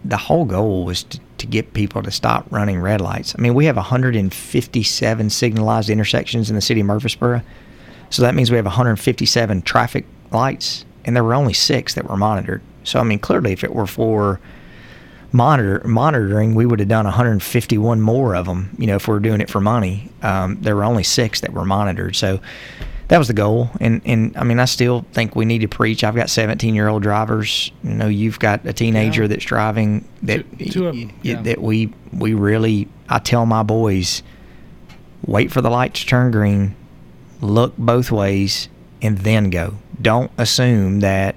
[0.05, 3.35] The whole goal was to, to get people to stop running red lights.
[3.37, 7.41] I mean, we have 157 signalized intersections in the city of Murfreesboro.
[8.09, 12.17] So that means we have 157 traffic lights, and there were only six that were
[12.17, 12.61] monitored.
[12.83, 14.39] So I mean, clearly, if it were for
[15.31, 18.75] monitor monitoring, we would have done 151 more of them.
[18.77, 21.53] You know, if we are doing it for money, um, there were only six that
[21.53, 22.15] were monitored.
[22.15, 22.39] So
[23.09, 23.69] that was the goal.
[23.79, 26.03] And and I mean, I still think we need to preach.
[26.03, 27.71] I've got 17 year old drivers.
[27.83, 29.27] You know, you've got a teenager Yeah.
[29.29, 30.03] that's driving.
[30.23, 31.41] That Two- two of 'em, y- yeah.
[31.43, 32.87] that we we really.
[33.09, 34.21] I tell my boys,
[35.25, 36.75] wait for the light to turn green,
[37.41, 38.67] look both ways,
[39.01, 39.75] and then go.
[40.01, 41.35] Don't assume that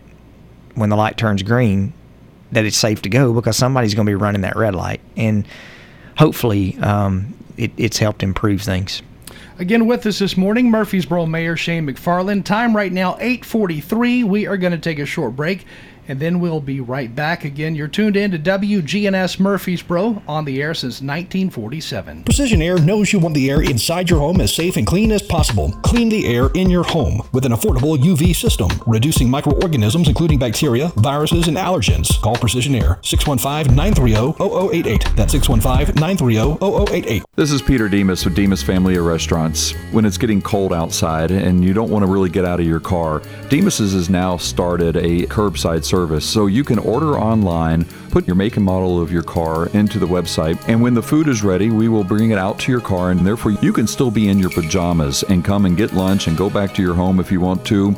[0.74, 1.92] when the light turns green
[2.52, 5.46] that it's safe to go because somebody's going to be running that red light and
[6.18, 9.02] hopefully um, it, it's helped improve things
[9.60, 12.44] Again with us this morning, Murfreesboro Mayor Shane McFarland.
[12.44, 14.24] Time right now 8:43.
[14.24, 15.66] We are going to take a short break,
[16.10, 17.76] and then we'll be right back again.
[17.76, 22.24] You're tuned in to WGNS Murfreesboro on the air since 1947.
[22.24, 25.22] Precision Air knows you want the air inside your home as safe and clean as
[25.22, 25.70] possible.
[25.82, 30.88] Clean the air in your home with an affordable UV system, reducing microorganisms including bacteria,
[30.96, 32.20] viruses, and allergens.
[32.20, 34.32] Call Precision Air 615 930
[34.72, 35.16] 0088.
[35.16, 37.22] That's 615 930 0088.
[37.36, 39.74] This is Peter Demos with Demos Family of Restaurants.
[39.92, 42.80] When it's getting cold outside and you don't want to really get out of your
[42.80, 45.99] car, Demos's has now started a curbside service.
[46.20, 50.06] So you can order online, put your make and model of your car into the
[50.06, 53.10] website, and when the food is ready, we will bring it out to your car,
[53.10, 56.36] and therefore you can still be in your pajamas and come and get lunch and
[56.36, 57.92] go back to your home if you want to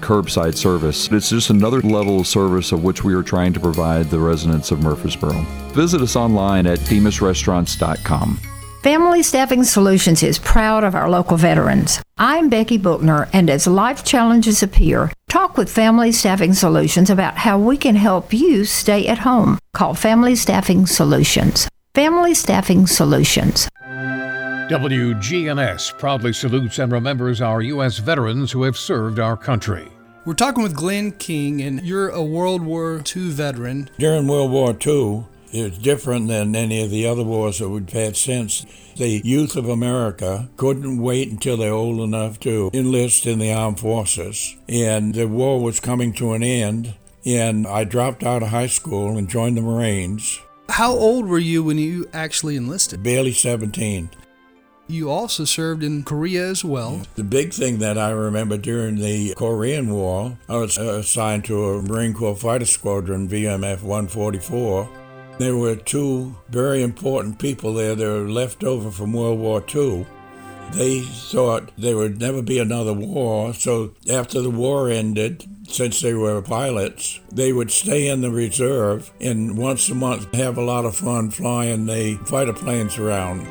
[0.00, 1.10] curbside service.
[1.10, 4.70] It's just another level of service of which we are trying to provide the residents
[4.70, 5.40] of Murfreesboro.
[5.72, 8.40] Visit us online at demosrestaurants.com.
[8.82, 12.02] Family Staffing Solutions is proud of our local veterans.
[12.18, 17.58] I'm Becky Bookner, and as life challenges appear, talk with Family Staffing Solutions about how
[17.58, 19.58] we can help you stay at home.
[19.72, 21.66] Call Family Staffing Solutions.
[21.94, 23.66] Family Staffing Solutions.
[24.68, 27.96] WGNS proudly salutes and remembers our U.S.
[27.96, 29.88] veterans who have served our country.
[30.26, 33.88] We're talking with Glenn King, and you're a World War II veteran.
[33.98, 37.88] During World War II, it was different than any of the other wars that we've
[37.88, 38.64] had since.
[38.96, 43.80] The youth of America couldn't wait until they're old enough to enlist in the armed
[43.80, 44.56] forces.
[44.68, 49.16] And the war was coming to an end, and I dropped out of high school
[49.16, 53.02] and joined the Marines, How old were you when you actually enlisted?
[53.02, 54.10] barely 17.
[54.88, 57.02] You also served in Korea as well.
[57.14, 61.82] The big thing that I remember during the Korean War, I was assigned to a
[61.82, 64.88] Marine Corps Fighter Squadron, VMF 144.
[65.42, 70.06] There were two very important people there that were left over from World War II.
[70.70, 76.14] They thought there would never be another war, so after the war ended, since they
[76.14, 80.84] were pilots, they would stay in the reserve and once a month have a lot
[80.84, 83.44] of fun flying the fighter planes around.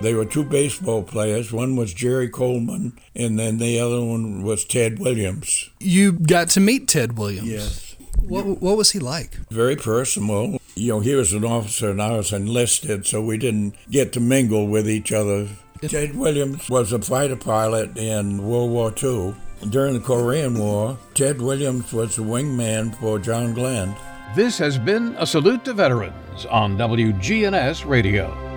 [0.00, 1.50] They were two baseball players.
[1.52, 5.70] One was Jerry Coleman, and then the other one was Ted Williams.
[5.80, 7.48] You got to meet Ted Williams.
[7.48, 7.89] Yes.
[8.28, 9.36] What, what was he like?
[9.50, 10.58] Very personal.
[10.74, 14.20] You know, he was an officer and I was enlisted, so we didn't get to
[14.20, 15.48] mingle with each other.
[15.82, 19.34] Ted Williams was a fighter pilot in World War II.
[19.68, 23.94] During the Korean War, Ted Williams was the wingman for John Glenn.
[24.34, 28.49] This has been a salute to veterans on WGNS Radio.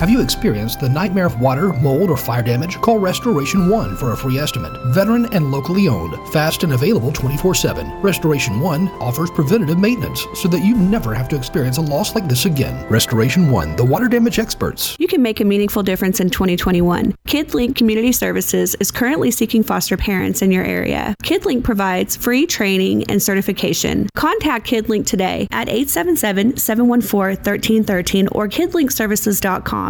[0.00, 2.80] Have you experienced the nightmare of water, mold, or fire damage?
[2.80, 4.72] Call Restoration One for a free estimate.
[4.94, 8.00] Veteran and locally owned, fast and available 24 7.
[8.00, 12.26] Restoration One offers preventative maintenance so that you never have to experience a loss like
[12.28, 12.88] this again.
[12.88, 14.96] Restoration One, the water damage experts.
[14.98, 17.14] You can make a meaningful difference in 2021.
[17.28, 21.14] KidLink Community Services is currently seeking foster parents in your area.
[21.22, 24.08] KidLink provides free training and certification.
[24.14, 29.89] Contact KidLink today at 877 714 1313 or kidlinkservices.com.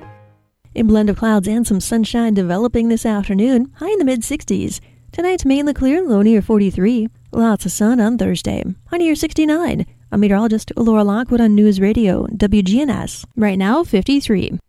[0.73, 4.79] A blend of clouds and some sunshine developing this afternoon, high in the mid 60s.
[5.11, 7.09] Tonight's mainly clear, low near 43.
[7.33, 9.85] Lots of sun on Thursday, high near 69.
[10.13, 13.25] I'm meteorologist Laura Lockwood on News Radio, WGNS.
[13.35, 14.59] Right now, 53.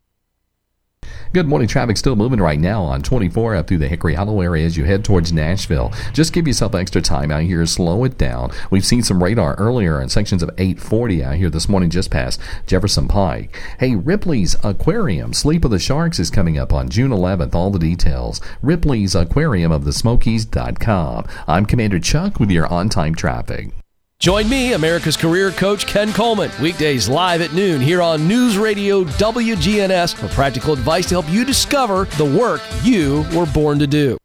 [1.32, 1.68] Good morning.
[1.68, 4.84] Traffic still moving right now on 24 up through the Hickory Hollow area as you
[4.84, 5.92] head towards Nashville.
[6.12, 7.64] Just give yourself extra time out here.
[7.66, 8.50] Slow it down.
[8.70, 12.40] We've seen some radar earlier in sections of 840 out here this morning just past
[12.66, 13.58] Jefferson Pike.
[13.78, 17.54] Hey, Ripley's Aquarium, Sleep of the Sharks is coming up on June 11th.
[17.54, 18.40] All the details.
[18.62, 21.26] Ripley's Aquarium of the Smokies.com.
[21.46, 23.81] I'm Commander Chuck with your on-time traffic.
[24.22, 29.02] Join me, America's career coach Ken Coleman, weekdays live at noon here on News Radio
[29.02, 34.16] WGNS for practical advice to help you discover the work you were born to do.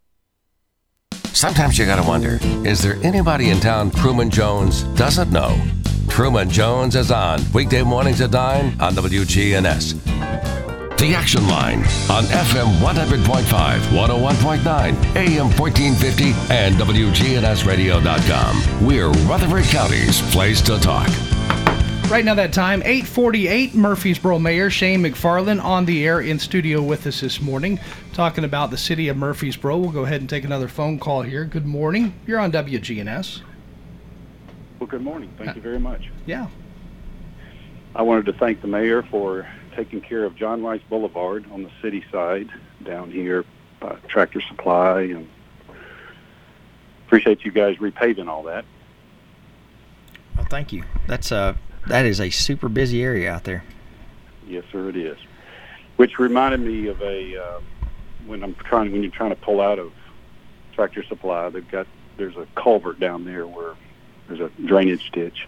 [1.34, 5.60] Sometimes you gotta wonder is there anybody in town Truman Jones doesn't know?
[6.08, 10.47] Truman Jones is on weekday mornings at 9 on WGNS.
[10.98, 18.84] The Action Line on FM 100.5, 101.9, AM 1450, and WGNSradio.com.
[18.84, 21.08] We're Rutherford County's place to talk.
[22.10, 27.06] Right now, that time, 848, Murfreesboro Mayor Shane McFarland on the air in studio with
[27.06, 27.80] us this morning,
[28.14, 29.78] talking about the city of Murfreesboro.
[29.78, 31.46] We'll go ahead and take another phone call here.
[31.46, 32.16] Good morning.
[32.26, 33.42] You're on WGNS.
[34.80, 35.32] Well, good morning.
[35.38, 36.10] Thank uh, you very much.
[36.26, 36.48] Yeah.
[37.96, 39.48] I wanted to thank the mayor for
[39.78, 42.50] taking care of John Rice Boulevard on the city side
[42.84, 43.46] down here
[43.80, 45.30] by Tractor Supply and
[47.06, 48.66] appreciate you guys repaving all that.
[50.36, 50.84] Well, thank you.
[51.06, 51.56] That's a
[51.86, 53.64] that is a super busy area out there.
[54.48, 55.18] Yes, sir, it is.
[55.96, 57.60] Which reminded me of a uh,
[58.26, 59.94] when I'm trying when you're trying to pull out of
[60.74, 61.86] Tractor Supply, they've got
[62.18, 63.76] there's a culvert down there where
[64.28, 65.48] there's a drainage ditch,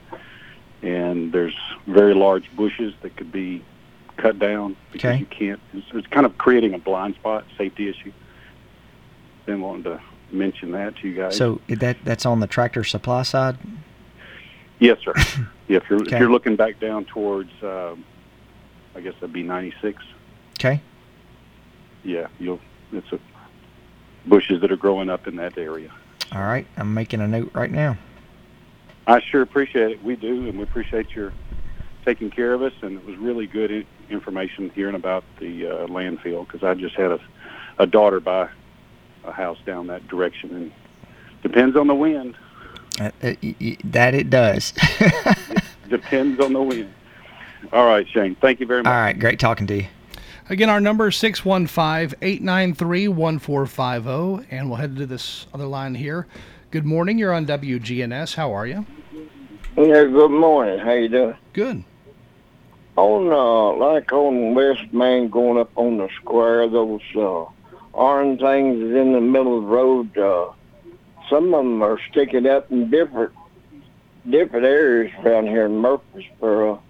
[0.83, 1.55] and there's
[1.87, 3.63] very large bushes that could be
[4.19, 5.19] cut down because Okay.
[5.19, 5.59] you can't.
[5.73, 8.11] It's, it's kind of creating a blind spot, safety issue.
[9.45, 10.01] Been wanting to
[10.31, 11.35] mention that to you guys.
[11.37, 13.57] So that that's on the tractor supply side.
[14.79, 15.13] yes, sir.
[15.67, 16.15] yeah, if you're Okay.
[16.15, 18.03] if you're looking back down towards, um,
[18.95, 20.03] I guess that'd be 96.
[20.59, 20.81] Okay.
[22.03, 22.59] Yeah, you'll.
[22.91, 23.19] It's a
[24.25, 25.91] bushes that are growing up in that area.
[26.31, 26.67] All right.
[26.77, 27.97] I'm making a note right now.
[29.07, 30.03] I sure appreciate it.
[30.03, 31.33] We do, and we appreciate your
[32.05, 32.73] taking care of us.
[32.81, 33.71] And it was really good
[34.09, 37.19] information hearing about the uh, landfill because I just had a,
[37.77, 38.49] a daughter buy
[39.25, 40.71] a house down that direction, and
[41.43, 42.35] depends on the wind.
[42.99, 44.73] Uh, uh, y- y- that it does.
[45.89, 46.93] Depends on the wind.
[47.73, 48.35] All right, Shane.
[48.35, 48.91] Thank you very much.
[48.91, 49.17] All right.
[49.17, 49.87] Great talking to you.
[50.49, 54.47] Again, our number is 615 893 1450.
[54.55, 56.27] And we'll head to this other line here.
[56.71, 57.17] Good morning.
[57.17, 58.35] You're on WGNS.
[58.35, 58.85] How are you?
[59.77, 60.79] Yeah, good morning.
[60.79, 61.35] How you doing?
[61.53, 61.83] Good.
[62.99, 67.45] On uh, like on West Main, going up on the square, those uh,
[67.93, 70.17] orange things in the middle of the road.
[70.17, 70.51] Uh,
[71.29, 73.31] some of them are sticking up in different
[74.29, 76.81] different areas around here in Murfreesboro.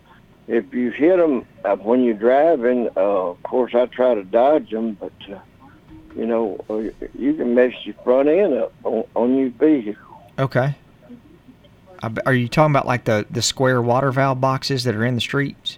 [0.47, 4.71] If you hit them uh, when you're driving, uh, of course I try to dodge
[4.71, 5.37] them, but uh,
[6.15, 6.77] you know uh,
[7.13, 10.23] you can mess your front end up on, on your vehicle.
[10.39, 10.73] Okay.
[12.25, 15.21] Are you talking about like the the square water valve boxes that are in the
[15.21, 15.77] streets?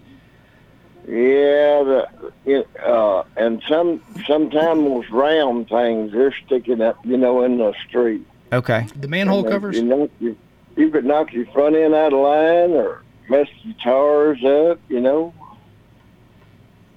[1.07, 2.07] Yeah, the
[2.45, 7.73] it, uh, and some sometimes those round things they're sticking up, you know, in the
[7.87, 8.25] street.
[8.53, 8.85] Okay.
[8.95, 9.75] The manhole And they- covers?
[9.77, 10.37] You know, you,
[10.75, 14.99] you could knock your front end out of line or mess your tires up, you
[15.01, 15.33] know.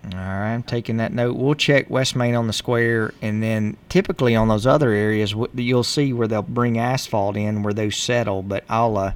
[0.04, 1.36] All right, I'm taking that note.
[1.36, 5.82] We'll check West Main on the square, and then typically on those other areas, you'll
[5.82, 8.42] see where they'll bring asphalt in where those settle.
[8.42, 9.12] But I'll uh,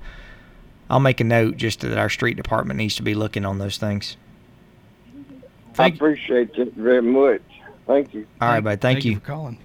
[0.89, 3.77] I'll make a note just that our street department needs to be looking on those
[3.77, 4.17] things.
[5.79, 7.43] I appreciate it very much.
[7.87, 8.27] Thank you.
[8.41, 8.81] All right, bud.
[8.81, 9.15] Thank, you.
[9.15, 9.59] for calling.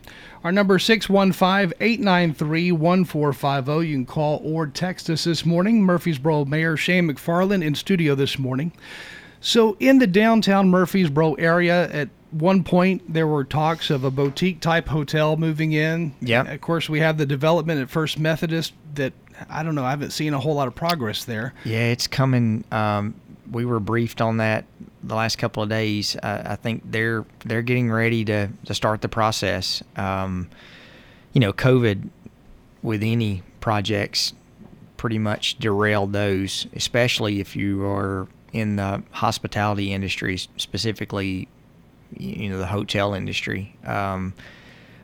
[0.43, 3.88] Our number is 615 893 1450.
[3.88, 5.84] You can call or text us this morning.
[5.84, 8.72] Murfreesboro Mayor Shane McFarland in studio this morning.
[9.41, 14.61] So, in the downtown Murfreesboro area, at one point there were talks of a boutique
[14.61, 16.16] type hotel moving in.
[16.22, 16.47] Yep.
[16.47, 19.14] Of course, we have the development at First Methodist that
[19.49, 21.53] I don't know, I haven't seen a whole lot of progress there.
[21.66, 22.64] Yeah, it's coming.
[22.72, 23.16] Um,
[23.51, 24.66] we were briefed on that
[25.04, 26.16] the last couple of days.
[26.16, 29.84] Uh, I think they're they're getting ready to to start the process.
[29.95, 30.49] Um,
[31.34, 32.10] you know, COVID
[32.82, 34.34] with any projects
[34.97, 41.47] pretty much derailed those, especially if you are in the hospitality industry, specifically,
[42.16, 43.76] you know, the hotel industry.
[43.86, 44.34] Um,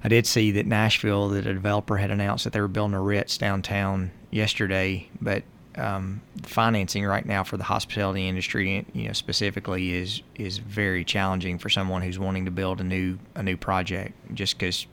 [0.04, 3.02] I did see that Nashville, that a developer had announced that they were building a
[3.02, 5.43] Ritz downtown yesterday, but
[5.76, 11.58] um, financing right now for the hospitality industry, you know, specifically is is very challenging
[11.58, 14.86] for someone who's wanting to build a new a new project, just because.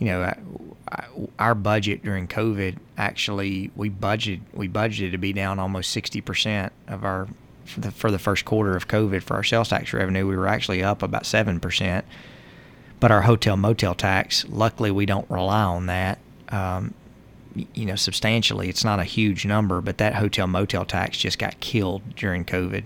[0.00, 0.36] You know, I,
[0.90, 1.06] I,
[1.38, 6.72] our budget during COVID actually we budgeted we budgeted to be down almost sixty percent
[6.88, 7.28] of our
[7.64, 10.26] for the, for the first quarter of COVID for our sales tax revenue.
[10.26, 12.04] We were actually up about seven percent
[13.04, 16.18] but our hotel motel tax luckily we don't rely on that
[16.48, 16.94] um,
[17.74, 21.58] you know substantially it's not a huge number but that hotel motel tax just got
[21.60, 22.84] killed during covid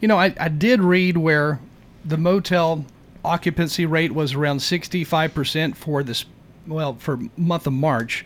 [0.00, 1.60] You know, I, I did read where
[2.04, 2.84] the motel
[3.24, 6.26] occupancy rate was around 65% for this,
[6.66, 8.24] well, for month of March.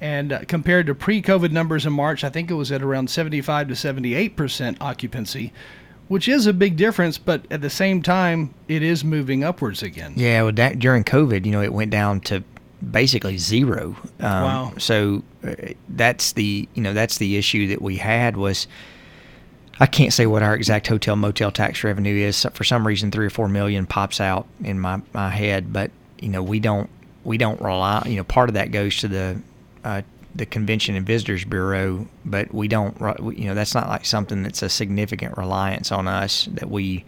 [0.00, 3.10] And uh, compared to pre COVID numbers in March, I think it was at around
[3.10, 5.52] 75 to 78% occupancy,
[6.08, 7.16] which is a big difference.
[7.18, 10.14] But at the same time, it is moving upwards again.
[10.16, 12.42] yeah well that, during covid you know it went down to
[12.88, 14.72] basically zero um, Wow.
[14.78, 15.54] so uh,
[15.88, 18.66] that's the you know that's the issue that we had was
[19.78, 22.46] I can't say what our exact hotel motel tax revenue is.
[22.52, 26.28] For some reason, three or four million pops out in my, my head, but you
[26.28, 26.90] know we don't
[27.24, 28.02] we don't rely.
[28.06, 29.40] You know, part of that goes to the
[29.82, 30.02] uh,
[30.34, 32.94] the Convention and Visitors Bureau, but we don't.
[33.34, 37.06] You know, that's not like something that's a significant reliance on us that we,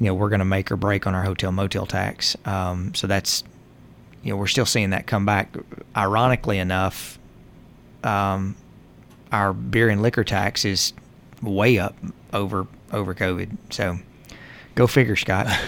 [0.00, 2.36] you know, we're going to make or break on our hotel motel tax.
[2.46, 3.44] Um, so that's,
[4.26, 5.54] you know, we're still seeing that come back.
[5.96, 7.16] Ironically enough,
[8.02, 8.56] um,
[9.30, 10.92] our beer and liquor tax is
[11.40, 11.94] way up
[12.32, 13.56] over over COVID.
[13.70, 13.98] So,
[14.74, 15.46] go figure, Scott.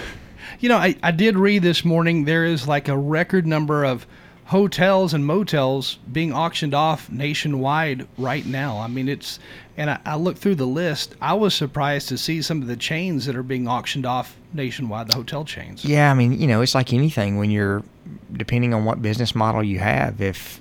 [0.60, 4.04] You know, I, I did read this morning there is like a record number of
[4.46, 8.78] hotels and motels being auctioned off nationwide right now.
[8.78, 9.38] I mean, it's,
[9.76, 11.14] and I, I looked through the list.
[11.20, 15.08] I was surprised to see some of the chains that are being auctioned off nationwide,
[15.08, 15.84] the hotel chains.
[15.84, 17.84] Yeah, I mean, you know, it's like anything when you're
[18.32, 20.20] depending on what business model you have.
[20.20, 20.60] If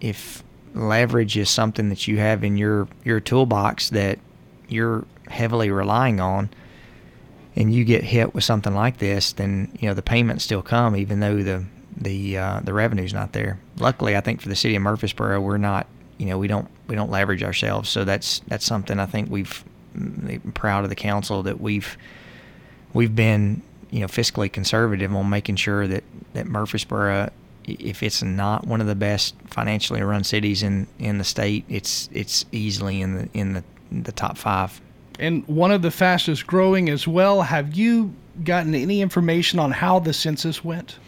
[0.00, 0.42] if
[0.74, 4.18] leverage is something that you have in your your toolbox that
[4.68, 6.50] you're heavily relying on,
[7.56, 10.96] and you get hit with something like this, then you know the payments still come,
[10.96, 11.64] even though the
[11.96, 13.60] the uh, the revenue's not there.
[13.78, 15.86] Luckily, I think for the city of Murfreesboro, we're not.
[16.18, 19.64] You know, we don't we don't leverage ourselves, so that's that's something I think we've
[19.94, 21.96] I'm proud of the council that we've
[22.92, 26.04] we've been you know fiscally conservative on making sure that
[26.34, 27.30] that Murfreesboro,
[27.64, 32.08] if it's not one of the best financially run cities in in the state, it's
[32.12, 34.80] it's easily in the in the the top five.
[35.18, 37.42] And one of the fastest growing as well.
[37.42, 40.98] Have you gotten any information on how the census went?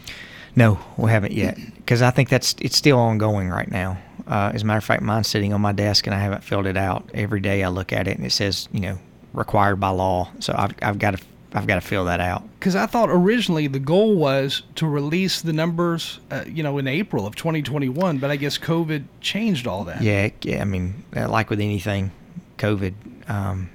[0.55, 3.99] No, we haven't yet because I think that's it's still ongoing right now.
[4.25, 6.65] Uh, as a matter of fact, mine's sitting on my desk and I haven't filled
[6.65, 7.09] it out.
[7.13, 8.97] Every day I look at it and it says you know
[9.33, 10.31] required by law.
[10.39, 11.23] So I've I've got to
[11.57, 12.43] I've got to fill that out.
[12.59, 16.87] Because I thought originally the goal was to release the numbers, uh, you know, in
[16.87, 20.01] April of 2021, but I guess COVID changed all that.
[20.01, 20.61] Yeah, yeah.
[20.61, 22.11] I mean, uh, like with anything,
[22.57, 22.93] COVID.
[23.27, 23.71] Um,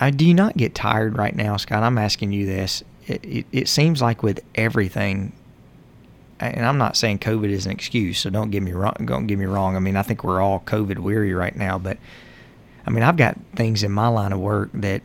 [0.00, 1.84] I, do not get tired right now, Scott?
[1.84, 2.82] I'm asking you this.
[3.06, 5.32] It, it, it seems like with everything,
[6.40, 8.96] and I'm not saying COVID is an excuse, so don't get me wrong.
[9.04, 9.76] Don't get me wrong.
[9.76, 11.98] I mean, I think we're all COVID weary right now, but
[12.84, 15.02] I mean, I've got things in my line of work that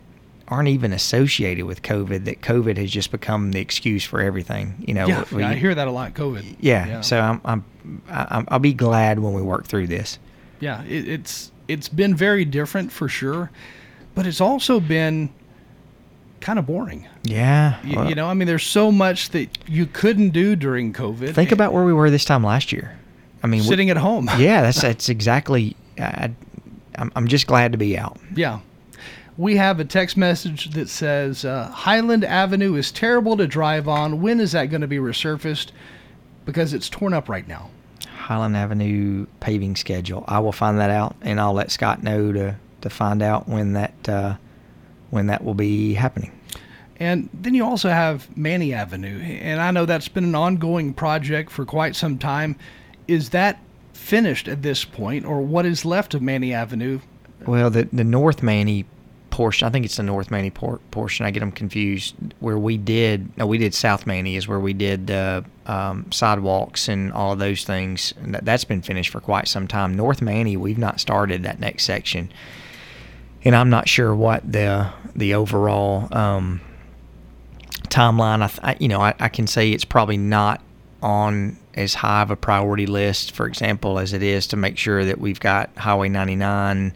[0.48, 2.26] aren't even associated with COVID.
[2.26, 4.76] That COVID has just become the excuse for everything.
[4.88, 6.14] You know, yeah, we- I hear that a lot.
[6.14, 6.56] COVID.
[6.60, 7.66] yeah, So I'm, I'm,
[8.10, 10.20] I'm, I'll be glad when we work through this.
[10.60, 13.52] yeah, it, it's it's been very different for sure,
[14.16, 15.30] but it's also been
[16.40, 17.06] kind of boring.
[17.24, 17.78] Yeah.
[17.84, 21.34] You, well, you know, I mean, there's so much that you couldn't do during COVID.
[21.34, 22.98] think about where we were this time last year.
[23.44, 24.30] I mean, we- Sitting at home.
[24.38, 25.76] yeah, that's that's exactly.
[26.00, 26.32] I,
[26.96, 28.18] I'm, I'm just glad to be out.
[28.36, 28.60] Yeah.
[29.38, 34.20] We have a text message that says uh, Highland Avenue is terrible to drive on.
[34.20, 35.70] When is that going to be resurfaced?
[36.46, 37.70] Because it's torn up right now.
[38.08, 40.26] Highland Avenue paving schedule.
[40.28, 43.74] I will find that out, and I'll let Scott know to to find out when
[43.74, 44.36] that uh,
[45.12, 46.32] when that will be happening.
[47.00, 49.20] And then you also have Maney Avenue.
[49.22, 52.56] And I know that's been an ongoing project for quite some time.
[53.08, 53.60] Is that
[53.94, 57.00] finished at this point, or what is left of Maney Avenue?
[57.46, 58.86] Well, the the North Maney
[59.38, 61.24] portion, I think it's the North Maney por- portion.
[61.24, 62.16] I get them confused.
[62.40, 66.88] Where we did, no, we did South Maney is where we did uh, um, sidewalks
[66.88, 68.16] and all of those things.
[68.24, 69.94] And that, that's been finished for quite some time.
[69.94, 72.32] North Maney, we've not started that next section,
[73.46, 76.60] and I'm not sure what the the overall um,
[77.90, 78.42] timeline.
[78.42, 80.64] I, th- I you know, I, I can say it's probably not
[81.04, 85.06] on as high of a priority list, for example, as it is to make sure
[85.06, 86.96] that we've got Highway 99,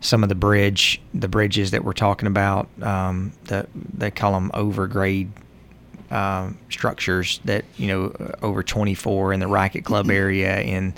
[0.00, 4.50] some of the bridge, the bridges that we're talking about, um, the they call them
[4.54, 5.28] overgrade
[6.10, 10.94] um, structures that you know over 24 in the racket club area in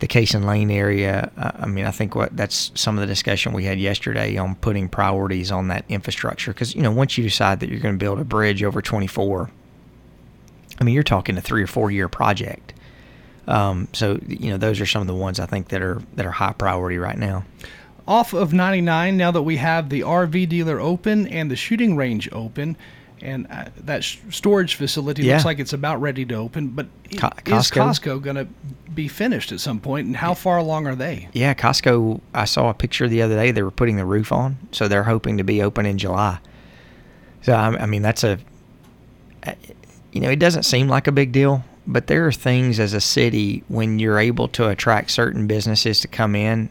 [0.00, 1.30] the Cason Lane area.
[1.36, 4.56] Uh, I mean, I think what that's some of the discussion we had yesterday on
[4.56, 7.98] putting priorities on that infrastructure because you know once you decide that you're going to
[7.98, 9.50] build a bridge over 24,
[10.80, 12.74] I mean you're talking a three or four year project.
[13.46, 16.26] Um, so you know those are some of the ones I think that are that
[16.26, 17.44] are high priority right now.
[18.10, 22.28] Off of 99, now that we have the RV dealer open and the shooting range
[22.32, 22.76] open,
[23.22, 25.34] and uh, that sh- storage facility Yeah.
[25.34, 27.70] looks like it's about ready to open, but Co- is Costco?
[28.16, 28.48] Costco going to
[28.92, 31.28] be finished at some point, and how far along are they?
[31.34, 32.20] Yeah, Costco.
[32.34, 33.52] I saw a picture the other day.
[33.52, 36.40] They were putting the roof on, so they're hoping to be open in July.
[37.42, 38.38] So I, I mean, that's a,
[40.12, 43.00] you know, it doesn't seem like a big deal, but there are things as a
[43.00, 46.68] city when you're able to attract certain businesses to come in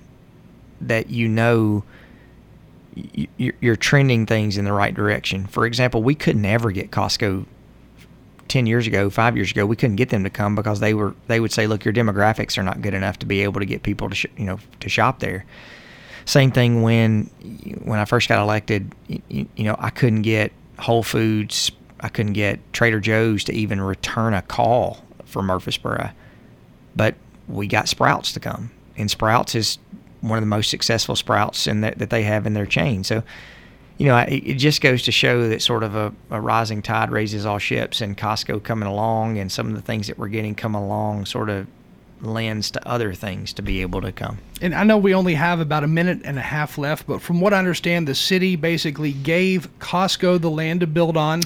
[0.81, 1.83] that you know
[3.37, 5.45] you're trending things in the right direction.
[5.47, 7.45] For example, we could never get Costco
[8.47, 11.13] 10 years ago, 5 years ago, we couldn't get them to come because they were
[11.27, 13.83] they would say, "Look, your demographics are not good enough to be able to get
[13.83, 15.45] people to sh- you know to shop there."
[16.25, 17.25] Same thing when
[17.83, 22.33] when I first got elected, you, you know, I couldn't get Whole Foods, I couldn't
[22.33, 26.11] get Trader Joe's to even return a call for Murfreesboro.
[26.95, 27.15] But
[27.47, 28.71] we got Sprouts to come.
[28.97, 29.77] And Sprouts is
[30.21, 33.03] one of the most successful Sprouts in that, that they have in their chain.
[33.03, 33.23] So,
[33.97, 37.11] you know, it, it just goes to show that sort of a, a rising tide
[37.11, 40.55] raises all ships, and Costco coming along, and some of the things that we're getting
[40.55, 41.67] come along, sort of
[42.21, 44.37] lends to other things to be able to come.
[44.61, 47.39] And I know we only have about a minute and a half left, but from
[47.39, 51.43] what I understand, the city basically gave Costco the land to build on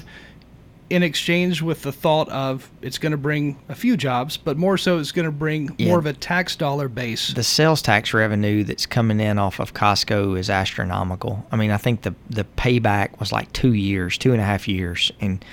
[0.94, 4.78] in exchange with the thought of it's going to bring a few jobs, but more
[4.78, 5.88] so it's going to bring Yeah.
[5.88, 7.28] more of a tax dollar base.
[7.34, 11.44] The sales tax revenue that's coming in off of Costco is astronomical.
[11.52, 14.66] I mean, I think the the payback was like two years, two and a half
[14.68, 15.44] years, and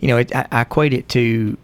[0.00, 1.56] you know, it, I, I equate it to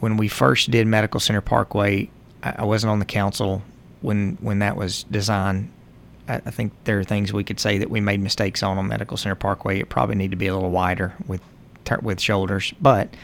[0.00, 2.10] when we first did Medical Center Parkway.
[2.42, 3.62] I, I wasn't on the council
[4.00, 5.70] when when that was designed.
[6.28, 9.16] I, think there are things we could say that we made mistakes on on Medical
[9.16, 9.80] Center Parkway.
[9.80, 11.40] It probably need to be a little wider with
[12.02, 13.14] with shoulders, but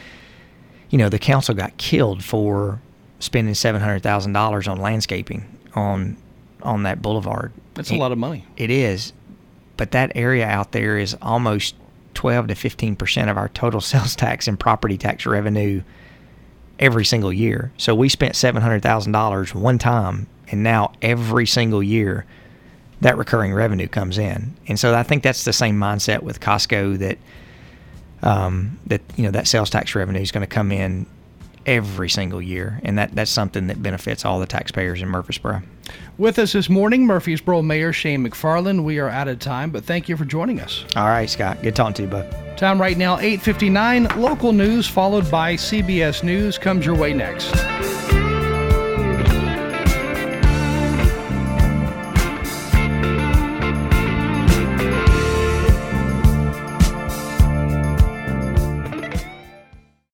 [0.89, 2.81] you know, the council got killed for
[3.19, 5.45] spending seven hundred thousand dollars on landscaping
[5.75, 6.17] on
[6.63, 7.51] on that boulevard.
[7.73, 8.45] That's a lot of money.
[8.55, 9.13] It is,
[9.75, 11.75] but that area out there is almost
[12.13, 15.81] twelve to fifteen percent of our total sales tax and property tax revenue
[16.79, 17.71] every single year.
[17.77, 22.25] So we spent seven hundred thousand dollars one time, and now every single year
[23.01, 24.55] that recurring revenue comes in.
[24.67, 27.19] And so I think that's the same mindset with Costco that
[28.23, 31.05] um, that you know that sales tax revenue is going to come in
[31.65, 35.61] every single year, and that that's something that benefits all the taxpayers in Murfreesboro.
[36.17, 38.83] With us this morning, Murfreesboro Mayor Shane McFarland.
[38.83, 40.83] We are out of time, but thank you for joining us.
[40.95, 41.61] All right, Scott.
[41.61, 42.57] Good talking to you, bud.
[42.57, 44.07] Time right now, 8:59.
[44.19, 47.53] Local news followed by CBS News comes your way next.